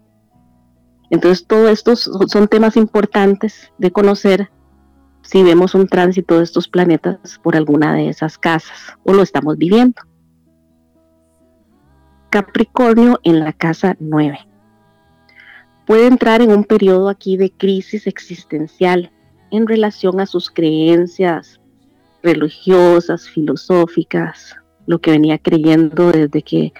[1.09, 4.51] Entonces, todos estos son temas importantes de conocer
[5.29, 9.59] si vemos un tránsito de estos planetas por alguna de esas casas o lo estamos
[9.59, 10.01] viviendo.
[12.31, 14.39] Capricornio en la casa 9.
[15.85, 19.11] Puede entrar en un periodo aquí de crisis existencial
[19.51, 21.59] en relación a sus creencias
[22.23, 24.55] religiosas, filosóficas,
[24.87, 26.73] lo que venía creyendo desde que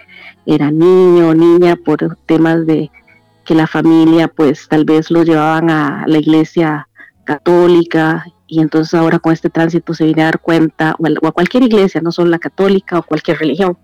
[0.47, 2.89] era niño o niña por temas de
[3.45, 6.88] que la familia pues tal vez lo llevaban a la iglesia
[7.25, 11.63] católica y entonces ahora con este tránsito se viene a dar cuenta, o a cualquier
[11.63, 13.77] iglesia, no solo la católica o cualquier religión.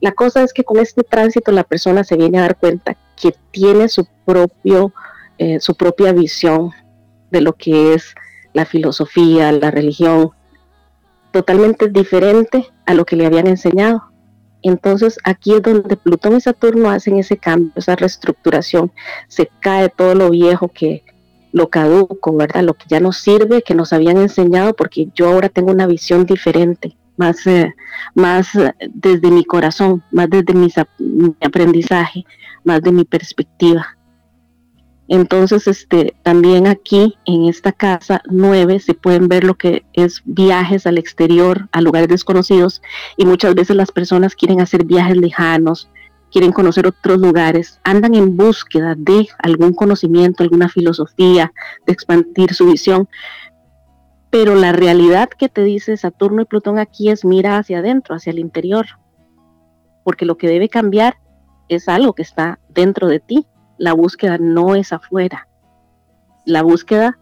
[0.00, 3.34] La cosa es que con este tránsito la persona se viene a dar cuenta que
[3.50, 4.92] tiene su, propio,
[5.38, 6.70] eh, su propia visión
[7.30, 8.14] de lo que es
[8.52, 10.30] la filosofía, la religión,
[11.32, 14.02] totalmente diferente a lo que le habían enseñado.
[14.62, 18.92] Entonces aquí es donde Plutón y Saturno hacen ese cambio, esa reestructuración.
[19.28, 21.03] Se cae todo lo viejo que,
[21.54, 22.64] lo caduco, ¿verdad?
[22.64, 26.26] Lo que ya no sirve, que nos habían enseñado, porque yo ahora tengo una visión
[26.26, 27.72] diferente, más, eh,
[28.12, 30.68] más eh, desde mi corazón, más desde mi,
[31.40, 32.24] aprendizaje,
[32.64, 33.96] más de mi perspectiva.
[35.06, 40.88] Entonces, este, también aquí en esta casa 9 se pueden ver lo que es viajes
[40.88, 42.82] al exterior, a lugares desconocidos,
[43.16, 45.88] y muchas veces las personas quieren hacer viajes lejanos,
[46.34, 51.52] quieren conocer otros lugares, andan en búsqueda de algún conocimiento, alguna filosofía,
[51.86, 53.08] de expandir su visión.
[54.30, 58.32] Pero la realidad que te dice Saturno y Plutón aquí es mira hacia adentro, hacia
[58.32, 58.84] el interior,
[60.02, 61.18] porque lo que debe cambiar
[61.68, 63.46] es algo que está dentro de ti.
[63.78, 65.46] La búsqueda no es afuera.
[66.44, 67.16] La búsqueda,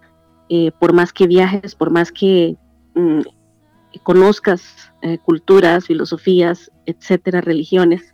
[0.49, 2.57] eh, por más que viajes, por más que
[2.95, 3.21] mm,
[4.05, 8.12] conozcas eh, culturas, filosofías, etcétera, religiones,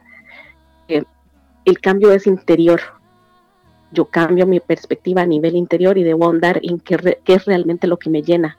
[0.88, 2.80] el cambio es interior.
[3.92, 7.98] Yo cambio mi perspectiva a nivel interior y debo andar en qué, es realmente lo
[7.98, 8.58] que me llena,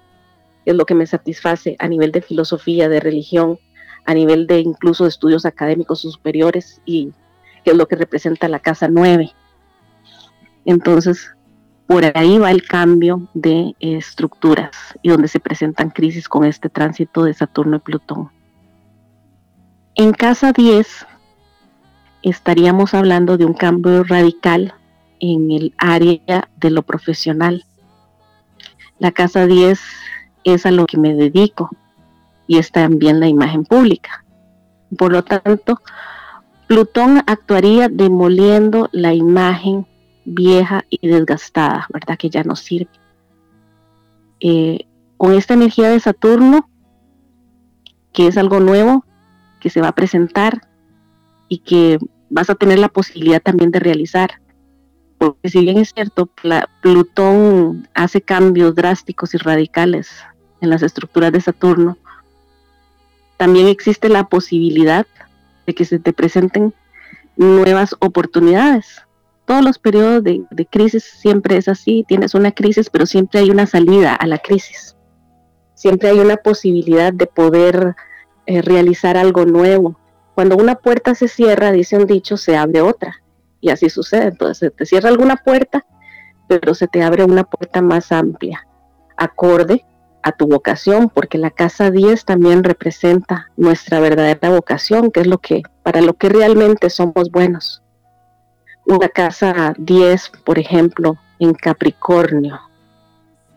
[0.65, 3.59] es lo que me satisface a nivel de filosofía, de religión,
[4.05, 7.11] a nivel de incluso estudios académicos superiores y
[7.63, 9.31] qué es lo que representa la casa 9.
[10.65, 11.31] Entonces,
[11.87, 17.23] por ahí va el cambio de estructuras y donde se presentan crisis con este tránsito
[17.23, 18.29] de Saturno y Plutón.
[19.95, 21.07] En casa 10
[22.23, 24.73] estaríamos hablando de un cambio radical
[25.19, 27.65] en el área de lo profesional.
[28.97, 29.79] La casa 10
[30.43, 31.69] es a lo que me dedico
[32.47, 34.25] y es también la imagen pública.
[34.97, 35.82] Por lo tanto,
[36.67, 39.88] Plutón actuaría demoliendo la imagen
[40.25, 42.17] vieja y desgastada, ¿verdad?
[42.17, 42.91] Que ya no sirve.
[44.39, 44.86] Eh,
[45.17, 46.69] con esta energía de Saturno,
[48.13, 49.05] que es algo nuevo,
[49.60, 50.68] que se va a presentar,
[51.49, 54.39] y que vas a tener la posibilidad también de realizar.
[55.17, 56.29] Porque si bien es cierto,
[56.81, 60.09] Plutón hace cambios drásticos y radicales
[60.62, 61.97] en las estructuras de Saturno,
[63.35, 65.05] también existe la posibilidad
[65.65, 66.73] de que se te presenten
[67.35, 69.01] nuevas oportunidades.
[69.45, 73.65] Todos los periodos de, crisis siempre es así, tienes una crisis, pero siempre hay una
[73.65, 74.95] salida a la crisis.
[75.73, 77.95] Siempre hay una posibilidad de poder
[78.45, 79.98] eh, realizar algo nuevo,
[80.39, 83.21] cuando una puerta se cierra, dice un dicho, se abre otra.
[83.60, 84.28] Y así sucede.
[84.28, 85.86] Entonces te cierra alguna puerta,
[86.47, 88.65] pero se te abre una puerta más amplia,
[89.17, 89.84] acorde
[90.23, 95.39] a tu vocación, porque la casa 10 también representa nuestra verdadera vocación, que es lo
[95.39, 97.84] que, para lo que realmente somos buenos.
[98.86, 102.62] Una casa 10, por ejemplo, en Capricornio,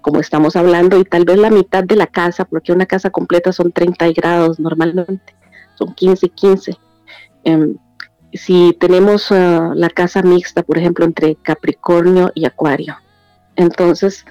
[0.00, 3.52] como estamos hablando, y tal vez la mitad de la casa, porque una casa completa
[3.52, 5.32] son 30 grados normalmente
[5.74, 6.78] son 15 y 15.
[7.44, 7.76] Em,
[8.32, 12.96] si tenemos ah, la casa mixta, por ejemplo, entre Capricornio y Acuario,
[13.56, 14.24] entonces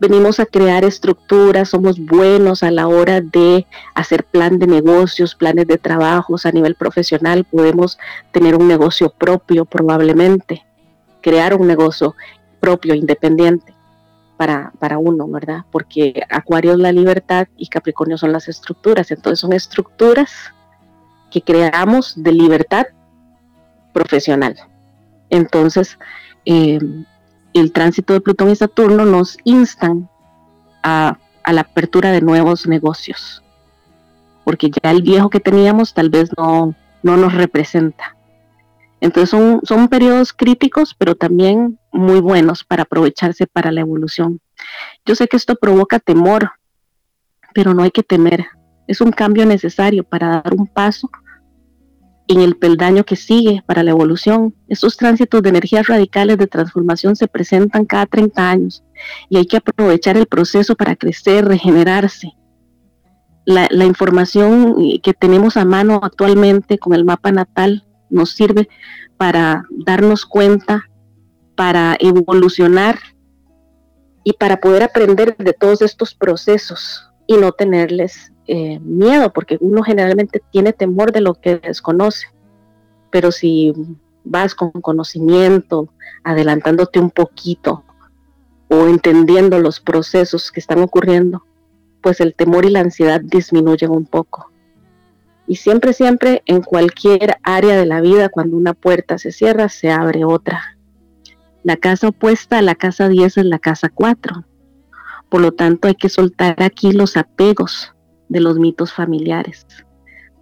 [0.00, 5.66] venimos a crear estructuras, somos buenos a la hora de hacer plan de negocios, planes
[5.66, 7.98] de trabajos a nivel profesional, podemos
[8.32, 10.64] tener un negocio propio probablemente,
[11.20, 12.14] crear un negocio
[12.60, 13.74] propio, independiente
[14.36, 15.64] para, para uno, ¿verdad?
[15.70, 20.32] Porque Acuario es la libertad y Capricornio son las estructuras, entonces son estructuras
[21.34, 22.86] que creamos de libertad
[23.92, 24.54] profesional.
[25.30, 25.98] Entonces,
[26.44, 26.78] eh,
[27.54, 30.08] el tránsito de Plutón y Saturno nos instan
[30.84, 31.18] a,
[31.50, 33.42] la apertura de nuevos negocios,
[34.44, 38.16] porque ya el viejo que teníamos tal vez no, no nos representa.
[39.00, 44.40] Entonces son, son periodos críticos, pero también muy buenos para aprovecharse para la evolución.
[45.04, 46.52] Yo sé que esto provoca temor,
[47.52, 48.46] pero no hay que temer.
[48.86, 51.10] Es un cambio necesario para dar un paso
[52.28, 54.54] en el peldaño que sigue para la evolución.
[54.68, 58.84] Estos tránsitos de energías radicales de transformación se presentan cada 30 años
[59.28, 62.32] y hay que aprovechar el proceso para crecer, regenerarse.
[63.46, 68.70] La, información que tenemos a mano actualmente con el mapa natal nos sirve
[69.18, 70.88] para darnos cuenta,
[71.54, 72.98] para evolucionar
[74.24, 79.82] y para poder aprender de todos estos procesos y no tenerles eh, miedo, porque uno
[79.82, 82.28] generalmente tiene temor de lo que desconoce.
[83.10, 83.72] Pero si
[84.24, 85.88] vas con conocimiento,
[86.24, 87.84] adelantándote un poquito
[88.68, 91.44] o entendiendo los procesos que están ocurriendo,
[92.02, 94.50] pues el temor y la ansiedad disminuyen un poco.
[95.46, 99.90] Y siempre, siempre en cualquier área de la vida, cuando una puerta se cierra, se
[99.90, 100.76] abre otra.
[101.62, 104.44] La casa opuesta a la casa 10 es la casa 4.
[105.30, 107.93] Por lo tanto, hay que soltar aquí los apegos
[108.28, 109.66] de los mitos familiares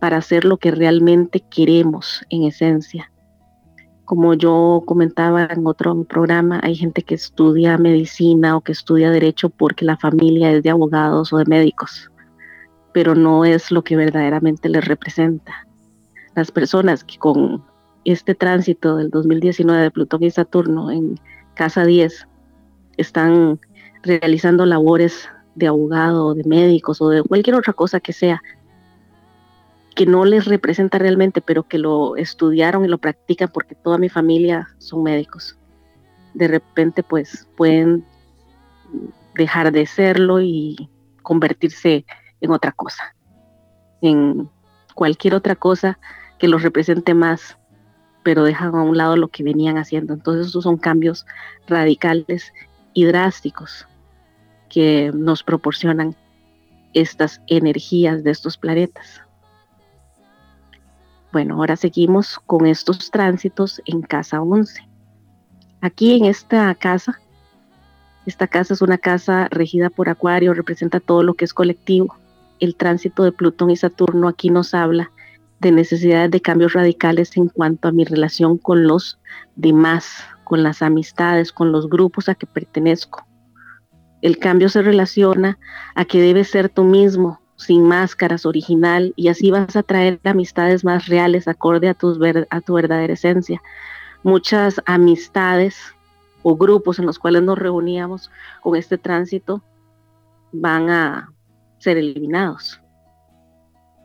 [0.00, 3.10] para hacer lo que realmente queremos en esencia.
[4.04, 9.48] Como yo comentaba en otro programa, hay gente que estudia medicina o que estudia derecho
[9.48, 12.10] porque la familia es de abogados o de médicos
[12.92, 15.66] pero no es lo que verdaderamente les representa.
[16.34, 17.64] Las personas que con
[18.04, 21.18] este tránsito del 2019 de Plutón y Saturno en
[21.54, 22.26] casa 10
[22.96, 23.60] están
[24.02, 28.42] realizando labores de abogado de médicos o de cualquier otra cosa que sea
[29.94, 34.08] que no les representa realmente, pero que lo estudiaron y lo practican porque toda mi
[34.08, 35.58] familia son médicos.
[36.34, 38.04] De repente pues pueden
[39.34, 40.88] dejar de serlo y
[41.22, 42.06] convertirse
[42.40, 43.14] en otra cosa,
[44.00, 44.48] en
[44.94, 45.98] cualquier otra cosa
[46.38, 47.58] que los represente más,
[48.22, 50.14] pero dejan a un lado lo que venían haciendo.
[50.14, 51.26] Entonces esos son cambios
[51.66, 52.52] radicales
[52.94, 53.86] y drásticos
[54.72, 56.16] que nos proporcionan
[56.94, 59.20] estas energías de estos planetas.
[61.32, 64.82] Bueno, ahora seguimos con estos tránsitos en casa 11.
[65.80, 67.20] Aquí en esta casa,
[68.24, 72.16] esta casa es una casa regida por Acuario, representa todo lo que es colectivo
[72.62, 75.10] el tránsito de Plutón y Saturno aquí nos habla
[75.58, 79.18] de necesidades de cambios radicales en cuanto a mi relación con los
[79.56, 83.26] demás, con las amistades, con los grupos a que pertenezco.
[84.22, 85.58] El cambio se relaciona
[85.94, 90.84] a que debes ser tú mismo, sin máscaras, original, y así vas a traer amistades
[90.84, 91.96] más reales, acorde a,
[92.50, 93.60] a tu verdadera esencia.
[94.22, 95.76] Muchas amistades
[96.42, 98.30] o grupos en los cuales nos reuníamos
[98.62, 99.62] con este tránsito
[100.52, 101.32] van a
[101.78, 102.80] ser eliminados.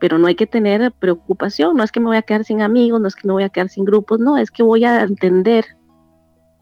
[0.00, 3.00] Pero no hay que tener preocupación, no es que me voy a quedar sin amigos,
[3.00, 5.64] no es que me voy a quedar sin grupos, no, es que voy a entender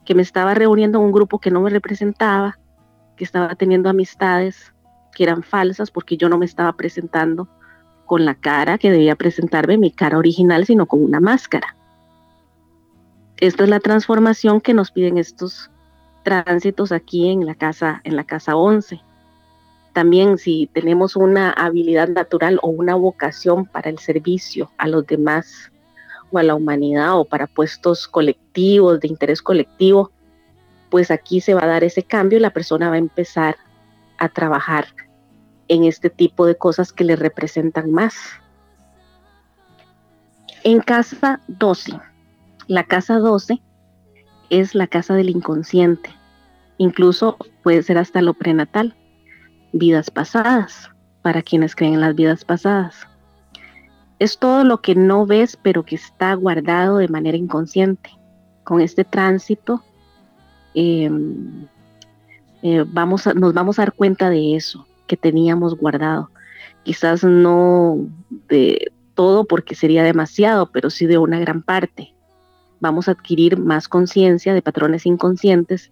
[0.04, 2.58] que me estaba reuniendo en un grupo que no me representaba,
[3.16, 4.72] que estaba teniendo amistades
[5.14, 7.48] que eran falsas porque yo no me estaba presentando
[8.04, 11.74] con la cara que debía presentarme, mi cara original, sino con una máscara.
[13.38, 15.70] Esta es la transformación que nos piden estos
[16.22, 19.00] tránsitos aquí en la casa, en la casa 11
[19.96, 25.72] también si tenemos una habilidad natural o una vocación para el servicio a los demás
[26.30, 30.10] o a la humanidad o para puestos colectivos, de interés colectivo,
[30.96, 33.56] pues aquí se va a dar ese cambio y la persona va a empezar
[34.16, 34.86] a trabajar
[35.68, 38.14] en este tipo de cosas que le representan más.
[40.64, 42.00] En casa 12,
[42.66, 43.60] la casa 12
[44.48, 46.08] es la casa del inconsciente,
[46.78, 48.96] incluso puede ser hasta lo prenatal
[49.74, 50.90] vidas pasadas,
[51.20, 53.06] para quienes creen en las vidas pasadas.
[54.18, 58.08] Es todo lo que no ves, pero que está guardado de manera inconsciente.
[58.64, 59.84] Con este tránsito,
[60.76, 61.66] em,
[62.62, 66.30] eh, vamos nos vamos a dar cuenta de eso que teníamos guardado.
[66.84, 68.06] Quizás no
[68.48, 72.14] de todo porque sería demasiado, pero sí de una gran parte.
[72.78, 75.90] Vamos a adquirir más conciencia de patrones inconscientes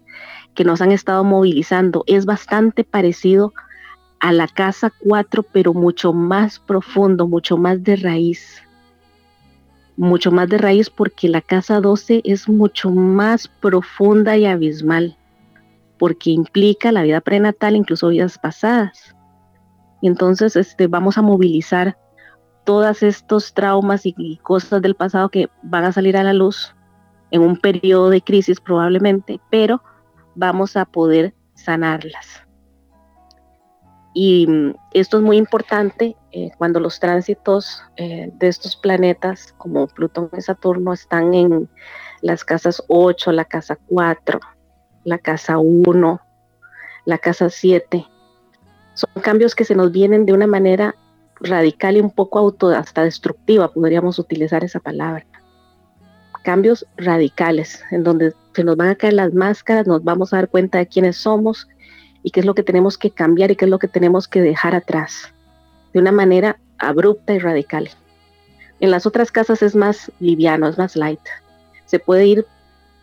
[0.54, 2.04] que nos han estado movilizando.
[2.06, 3.54] Es bastante parecido
[4.20, 8.62] a la casa 4, pero mucho más profundo, mucho más de raíz.
[9.96, 15.16] Mucho más de raíz porque la casa 12 es mucho más profunda y abismal,
[15.98, 19.14] porque implica la vida prenatal, incluso vidas pasadas.
[20.00, 21.96] Y entonces este, vamos a movilizar
[22.64, 26.74] todos estos traumas y cosas del pasado que van a salir a la luz
[27.30, 29.82] en un periodo de crisis probablemente, pero
[30.34, 32.43] vamos a poder sanarlas.
[34.14, 39.88] Y mm, esto es muy importante eh, cuando los tránsitos eh, de estos planetas como
[39.88, 41.68] Plutón y Saturno están en
[42.22, 44.40] las casas 8, la casa 4,
[45.02, 46.20] la casa 1,
[47.04, 48.06] la casa 7.
[48.94, 50.94] Son cambios que se nos vienen de una manera
[51.40, 55.26] radical y un poco auto hasta destructiva, podríamos utilizar esa palabra.
[56.44, 60.48] Cambios radicales, en donde se nos van a caer las máscaras, nos vamos a dar
[60.48, 61.68] cuenta de quiénes somos
[62.24, 64.40] y qué es lo que tenemos que cambiar y qué es lo que tenemos que
[64.40, 65.32] dejar atrás
[65.92, 67.90] de una manera abrupta y radical.
[68.80, 71.20] En las otras casas es más liviano, es más light.
[71.84, 72.46] Se puede ir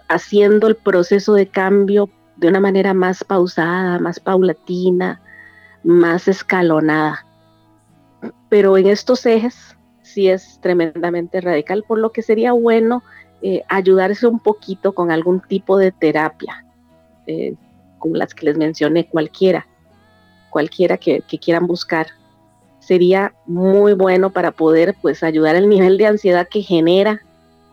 [0.09, 5.21] haciendo el proceso de cambio de una manera más pausada, más paulatina,
[5.83, 7.25] más escalonada.
[8.49, 13.03] pero en estos ejes sí es tremendamente radical, por lo que sería bueno
[13.41, 16.65] eh, ayudarse un poquito con algún tipo de terapia,
[17.27, 17.55] eh,
[18.01, 19.67] como las que les mencioné, cualquiera,
[20.49, 22.07] cualquiera que, quieran buscar.
[22.79, 27.21] Sería muy bueno para poder pues ayudar al nivel de ansiedad que genera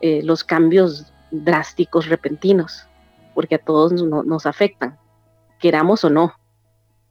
[0.01, 2.87] eh, los cambios drásticos, repentinos,
[3.35, 4.97] porque a todos nos afectan,
[5.59, 6.35] queramos o no.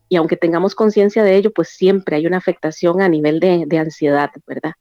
[0.09, 3.80] Y aunque tengamos conciencia de ello, pues siempre hay una afectación a nivel de, de
[3.80, 4.74] ansiedad, ¿verdad?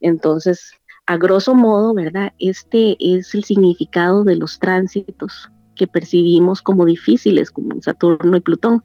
[0.00, 0.72] Entonces,
[1.06, 2.32] a grosso modo, ¿verdad?
[2.38, 8.82] Este es el significado de los tránsitos que percibimos como difíciles, como Saturno y Plutón,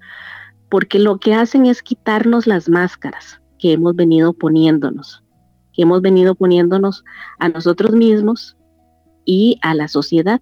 [0.69, 5.23] porque lo que hacen es quitarnos las máscaras que hemos venido poniéndonos,
[5.73, 7.03] que hemos venido poniéndonos
[7.39, 8.57] a nosotros mismos
[9.25, 10.41] y a la sociedad.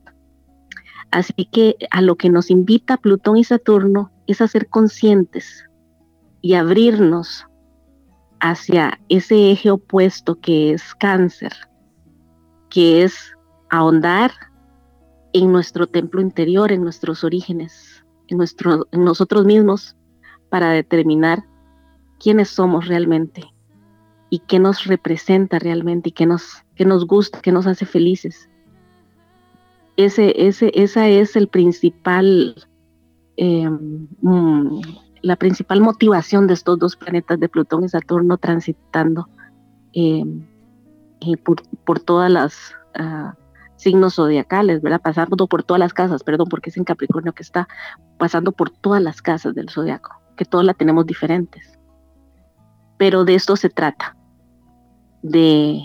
[1.12, 5.66] Así que a lo que nos invita Plutón y Saturno es a ser conscientes
[6.42, 7.46] y abrirnos
[8.40, 11.54] hacia ese eje opuesto que es cáncer,
[12.70, 13.32] que es
[13.70, 14.32] ahondar
[15.38, 19.96] en nuestro templo interior, en nuestros orígenes, en, nuestro, nosotros mismos,
[20.50, 21.44] para determinar
[22.20, 23.44] quiénes somos realmente
[24.30, 28.50] y qué nos representa realmente y qué nos, qué nos gusta, qué nos hace felices.
[29.96, 32.56] Ese, ese, esa es el principal,
[33.36, 34.08] em,
[35.22, 39.28] la principal motivación de estos dos planetas de Plutón y Saturno transitando
[39.94, 40.46] em,
[41.44, 43.34] por, por, todas las uh,
[43.78, 45.02] signos zodiacales, ¿verdad?
[45.02, 47.68] Pasando por todas las casas, perdón, porque es en Capricornio que está
[48.18, 51.80] pasando por todas las casas del zodiaco, que todas las tenemos diferentes.
[52.98, 54.18] Pero de esto se trata,
[55.22, 55.82] de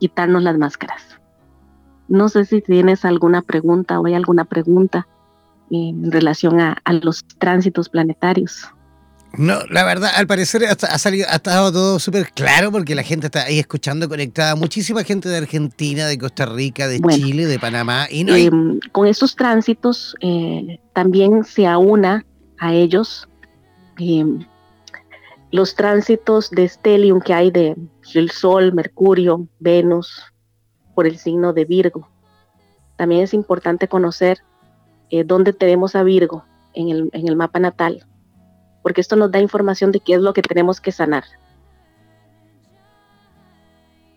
[0.00, 1.20] quitarnos las máscaras.
[2.08, 5.06] No sé si tienes alguna pregunta o hay alguna pregunta
[5.70, 8.68] en relación a los tránsitos planetarios.
[9.36, 13.26] No, la verdad, al parecer ha, salido, ha estado todo súper claro porque la gente
[13.26, 14.54] está ahí escuchando conectada.
[14.54, 18.06] Muchísima gente de Argentina, de Costa Rica, de Chile, de Panamá.
[18.10, 22.24] Y no em, con estos tránsitos eh, también se aúna
[22.58, 23.28] a ellos
[23.98, 24.46] em,
[25.50, 27.76] los tránsitos de Stellium que hay de
[28.14, 30.22] el Sol, Mercurio, Venus,
[30.94, 32.08] por el signo de Virgo.
[32.96, 34.38] También es importante conocer
[35.10, 38.06] eh, dónde tenemos a Virgo en el, en el mapa natal
[38.84, 41.24] porque esto nos da información de qué es lo que tenemos que sanar.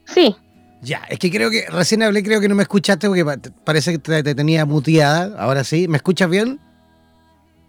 [0.06, 0.36] Sí.
[0.82, 3.24] Ya, es que creo que recién hablé, creo que no me escuchaste porque
[3.64, 5.42] parece que te, tenía muteada.
[5.42, 6.60] Ahora sí, ¿me escuchas bien?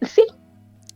[0.02, 0.22] Sí.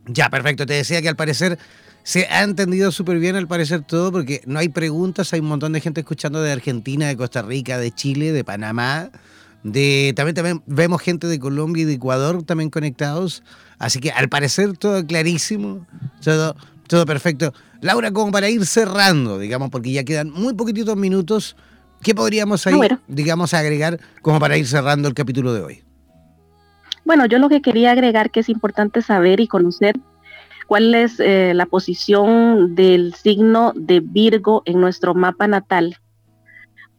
[0.07, 0.65] Ya, perfecto.
[0.65, 1.57] Te decía que al parecer
[2.03, 5.31] se ha entendido súper bien, al parecer todo, porque no hay preguntas.
[5.31, 9.09] Hay un montón de gente escuchando de Argentina, de Costa Rica, de Chile, de Panamá.
[9.63, 13.43] De, también, también vemos gente de Colombia y de Ecuador también conectados.
[13.79, 15.85] Así que al parecer todo clarísimo,
[16.23, 16.55] todo,
[16.87, 17.53] todo perfecto.
[17.81, 21.55] Laura, como para ir cerrando, digamos, porque ya quedan muy poquititos minutos,
[22.01, 25.83] ¿qué podríamos ahí, digamos, agregar como para ir cerrando el capítulo de hoy?
[27.05, 29.99] Bueno, yo lo que quería agregar que es importante saber y conocer
[30.67, 35.97] cuál es eh, la posición del signo de Virgo en nuestro mapa natal,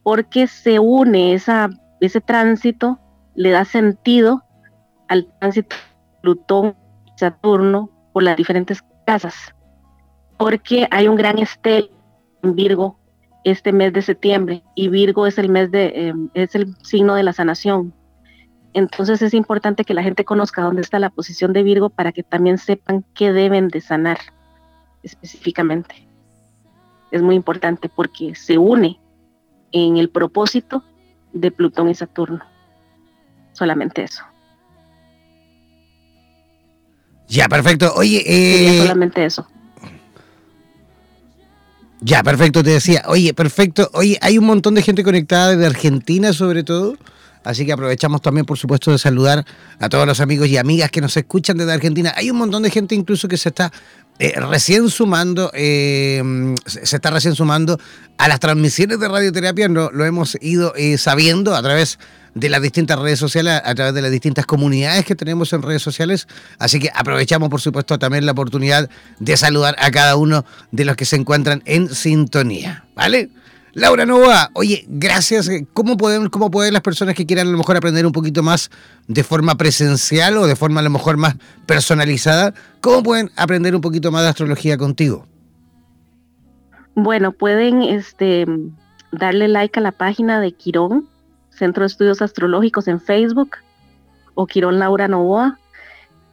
[0.03, 1.69] porque se une esa,
[1.99, 2.99] ese tránsito,
[3.35, 4.43] le da sentido
[5.07, 5.75] al tránsito
[6.21, 6.75] Plutón
[7.17, 9.55] Saturno por las diferentes casas,
[10.37, 11.91] porque hay un gran estel
[12.43, 12.99] en Virgo
[13.43, 17.23] este mes de septiembre y Virgo es el mes de em, es el signo de
[17.23, 17.93] la sanación.
[18.73, 22.23] Entonces es importante que la gente conozca dónde está la posición de Virgo para que
[22.23, 24.17] también sepan qué deben de sanar
[25.03, 26.07] específicamente.
[27.11, 28.99] Es muy importante porque se une
[29.71, 30.83] en el propósito
[31.35, 32.43] de Plutón y Saturno.
[33.53, 34.23] Solamente eso.
[37.27, 37.93] Ya, perfecto.
[37.95, 39.47] Oye, eh, solamente eso.
[42.01, 43.03] Ya, perfecto, te decía.
[43.07, 43.89] Oye, perfecto.
[43.93, 46.97] Oye, hay un montón de gente conectada de Argentina, sobre todo.
[47.45, 49.45] Así que aprovechamos también, por supuesto, de saludar
[49.79, 52.13] a todos los amigos y amigas que nos escuchan desde Argentina.
[52.17, 53.71] Hay un montón de gente incluso que se está
[54.17, 57.79] eh, recién sumando, eh, se está recién sumando
[58.17, 59.67] a las transmisiones de radioterapia.
[59.67, 61.99] No, lo hemos ido eh, sabiendo a través
[62.33, 65.81] de las distintas redes sociales, a través de las distintas comunidades que tenemos en redes
[65.81, 66.27] sociales.
[66.59, 68.89] Así que aprovechamos, por supuesto, también la oportunidad
[69.19, 72.85] de saludar a cada uno de los que se encuentran en sintonía.
[72.95, 73.29] ¿Vale?
[73.75, 75.51] Laura Nova, oye, gracias.
[75.73, 78.71] ¿Cómo pueden, ¿Cómo pueden las personas que quieran a lo mejor aprender un poquito más
[79.09, 83.81] de forma presencial o de forma a lo mejor más personalizada, cómo pueden aprender un
[83.81, 85.27] poquito más de astrología contigo?
[86.95, 88.45] Bueno, pueden este,
[89.11, 91.09] darle like a la página de Quirón,
[91.49, 93.57] Centro de Estudios Astrológicos en Facebook,
[94.35, 95.59] o Quirón Laura Novoa.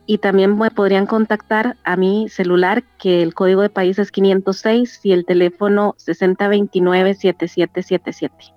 [0.07, 5.01] Y también me podrían contactar a mi celular, que el código de país es 506
[5.05, 8.53] y el teléfono 6029-7777.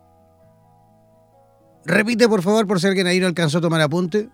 [1.86, 4.30] Repite, por favor, por si alguien ahí no alcanzó a tomar apunte.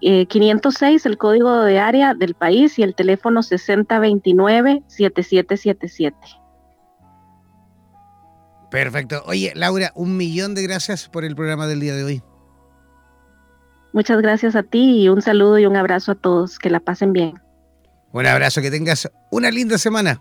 [0.00, 6.14] 506, eh, el código de área del país y el teléfono 6029-7777.
[8.70, 9.22] Perfecto.
[9.26, 12.22] Oye, Laura, un millón de gracias por el programa del día de hoy.
[13.94, 16.58] Muchas gracias a ti y un saludo y un abrazo a todos.
[16.58, 17.40] Que la pasen bien.
[18.10, 20.20] Un abrazo, que tengas una linda semana.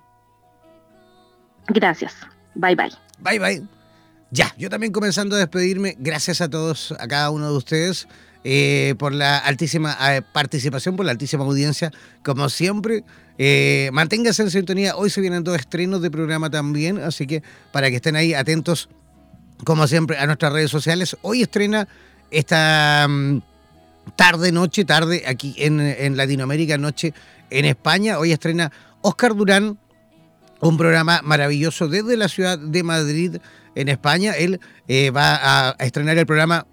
[1.70, 2.16] Gracias.
[2.54, 2.92] Bye bye.
[3.18, 3.68] Bye bye.
[4.30, 5.96] Ya, yo también comenzando a despedirme.
[5.98, 8.08] Gracias a todos, a cada uno de ustedes.
[8.44, 11.92] Eh, por la altísima eh, participación, por la altísima audiencia.
[12.24, 13.04] Como siempre,
[13.40, 14.96] eh, manténgase en sintonía.
[14.96, 18.88] Hoy se vienen dos estrenos de programa también, así que para que estén ahí atentos,
[19.66, 21.18] como siempre, a nuestras redes sociales.
[21.24, 21.88] Hoy estrena
[22.30, 23.40] esta mm,
[24.16, 27.14] tarde, noche, tarde aquí en, Latinoamérica, noche
[27.50, 28.20] en España.
[28.20, 29.78] Hoy estrena Oscar Durán,
[30.60, 33.38] un programa maravilloso desde la ciudad de Madrid,
[33.76, 34.34] en España.
[34.34, 34.60] Él
[35.16, 36.66] va a estrenar el programa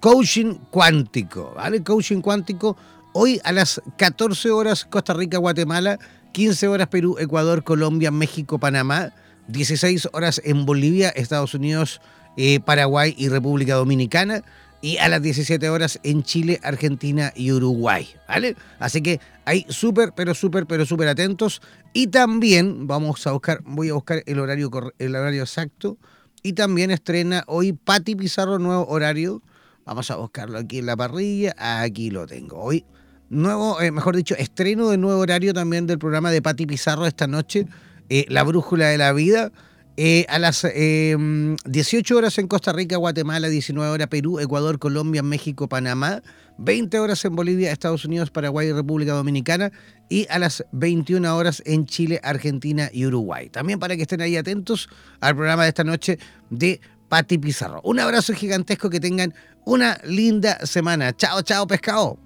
[0.00, 1.82] Coaching Cuántico, ¿vale?
[1.82, 2.76] Coaching Cuántico,
[3.12, 5.98] hoy a las 14 horas Costa Rica, Guatemala,
[6.32, 9.12] 15 horas Perú, Ecuador, Colombia, México, Panamá,
[9.48, 12.00] 16 horas en Bolivia, Estados Unidos,
[12.36, 14.42] eh, Paraguay y República Dominicana,
[14.80, 18.56] y a las 17 horas en Chile, Argentina y Uruguay, ¿vale?
[18.78, 21.60] Así que hay súper, pero súper, pero súper atentos.
[21.92, 25.98] Y también vamos a buscar, voy a buscar el horario, el horario exacto.
[26.42, 29.42] Y también estrena hoy Pati Pizarro, nuevo horario
[29.86, 31.54] Vamos a buscarlo aquí en la parrilla.
[31.56, 32.60] Aquí lo tengo.
[32.60, 32.84] Hoy,
[33.30, 37.28] nuevo, eh, mejor dicho, estreno de nuevo horario también del programa de Pati Pizarro esta
[37.28, 37.68] noche.
[38.08, 39.52] Eh, la Brújula de la Vida.
[39.98, 45.68] Eh, a las 18 horas en Costa Rica, Guatemala, 19 horas Perú, Ecuador, Colombia, México,
[45.68, 46.22] Panamá,
[46.58, 49.72] 20 horas en Bolivia, Estados Unidos, Paraguay República Dominicana
[50.08, 53.48] y a las 21 horas en Chile, Argentina y Uruguay.
[53.48, 54.88] También para que estén ahí atentos
[55.20, 56.18] al programa de esta noche
[56.50, 57.80] de Pati Pizarro.
[57.84, 59.34] Un abrazo gigantesco, que tengan
[59.64, 61.16] una linda semana.
[61.16, 62.25] Chao, chao, pescado.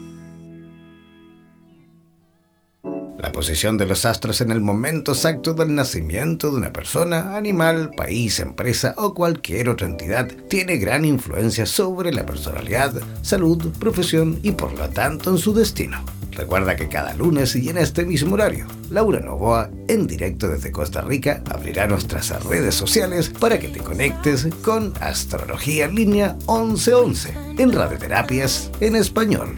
[3.21, 7.91] La posición de los astros en el momento exacto del nacimiento de una persona, animal,
[7.95, 14.53] país, empresa o cualquier otra entidad tiene gran influencia sobre la personalidad, salud, profesión y
[14.53, 16.03] por lo tanto en su destino.
[16.31, 21.01] Recuerda que cada lunes y en este mismo horario, Laura Novoa, en directo desde Costa
[21.01, 28.71] Rica, abrirá nuestras redes sociales para que te conectes con Astrología Línea 1111 en Radioterapias
[28.79, 29.57] en Español.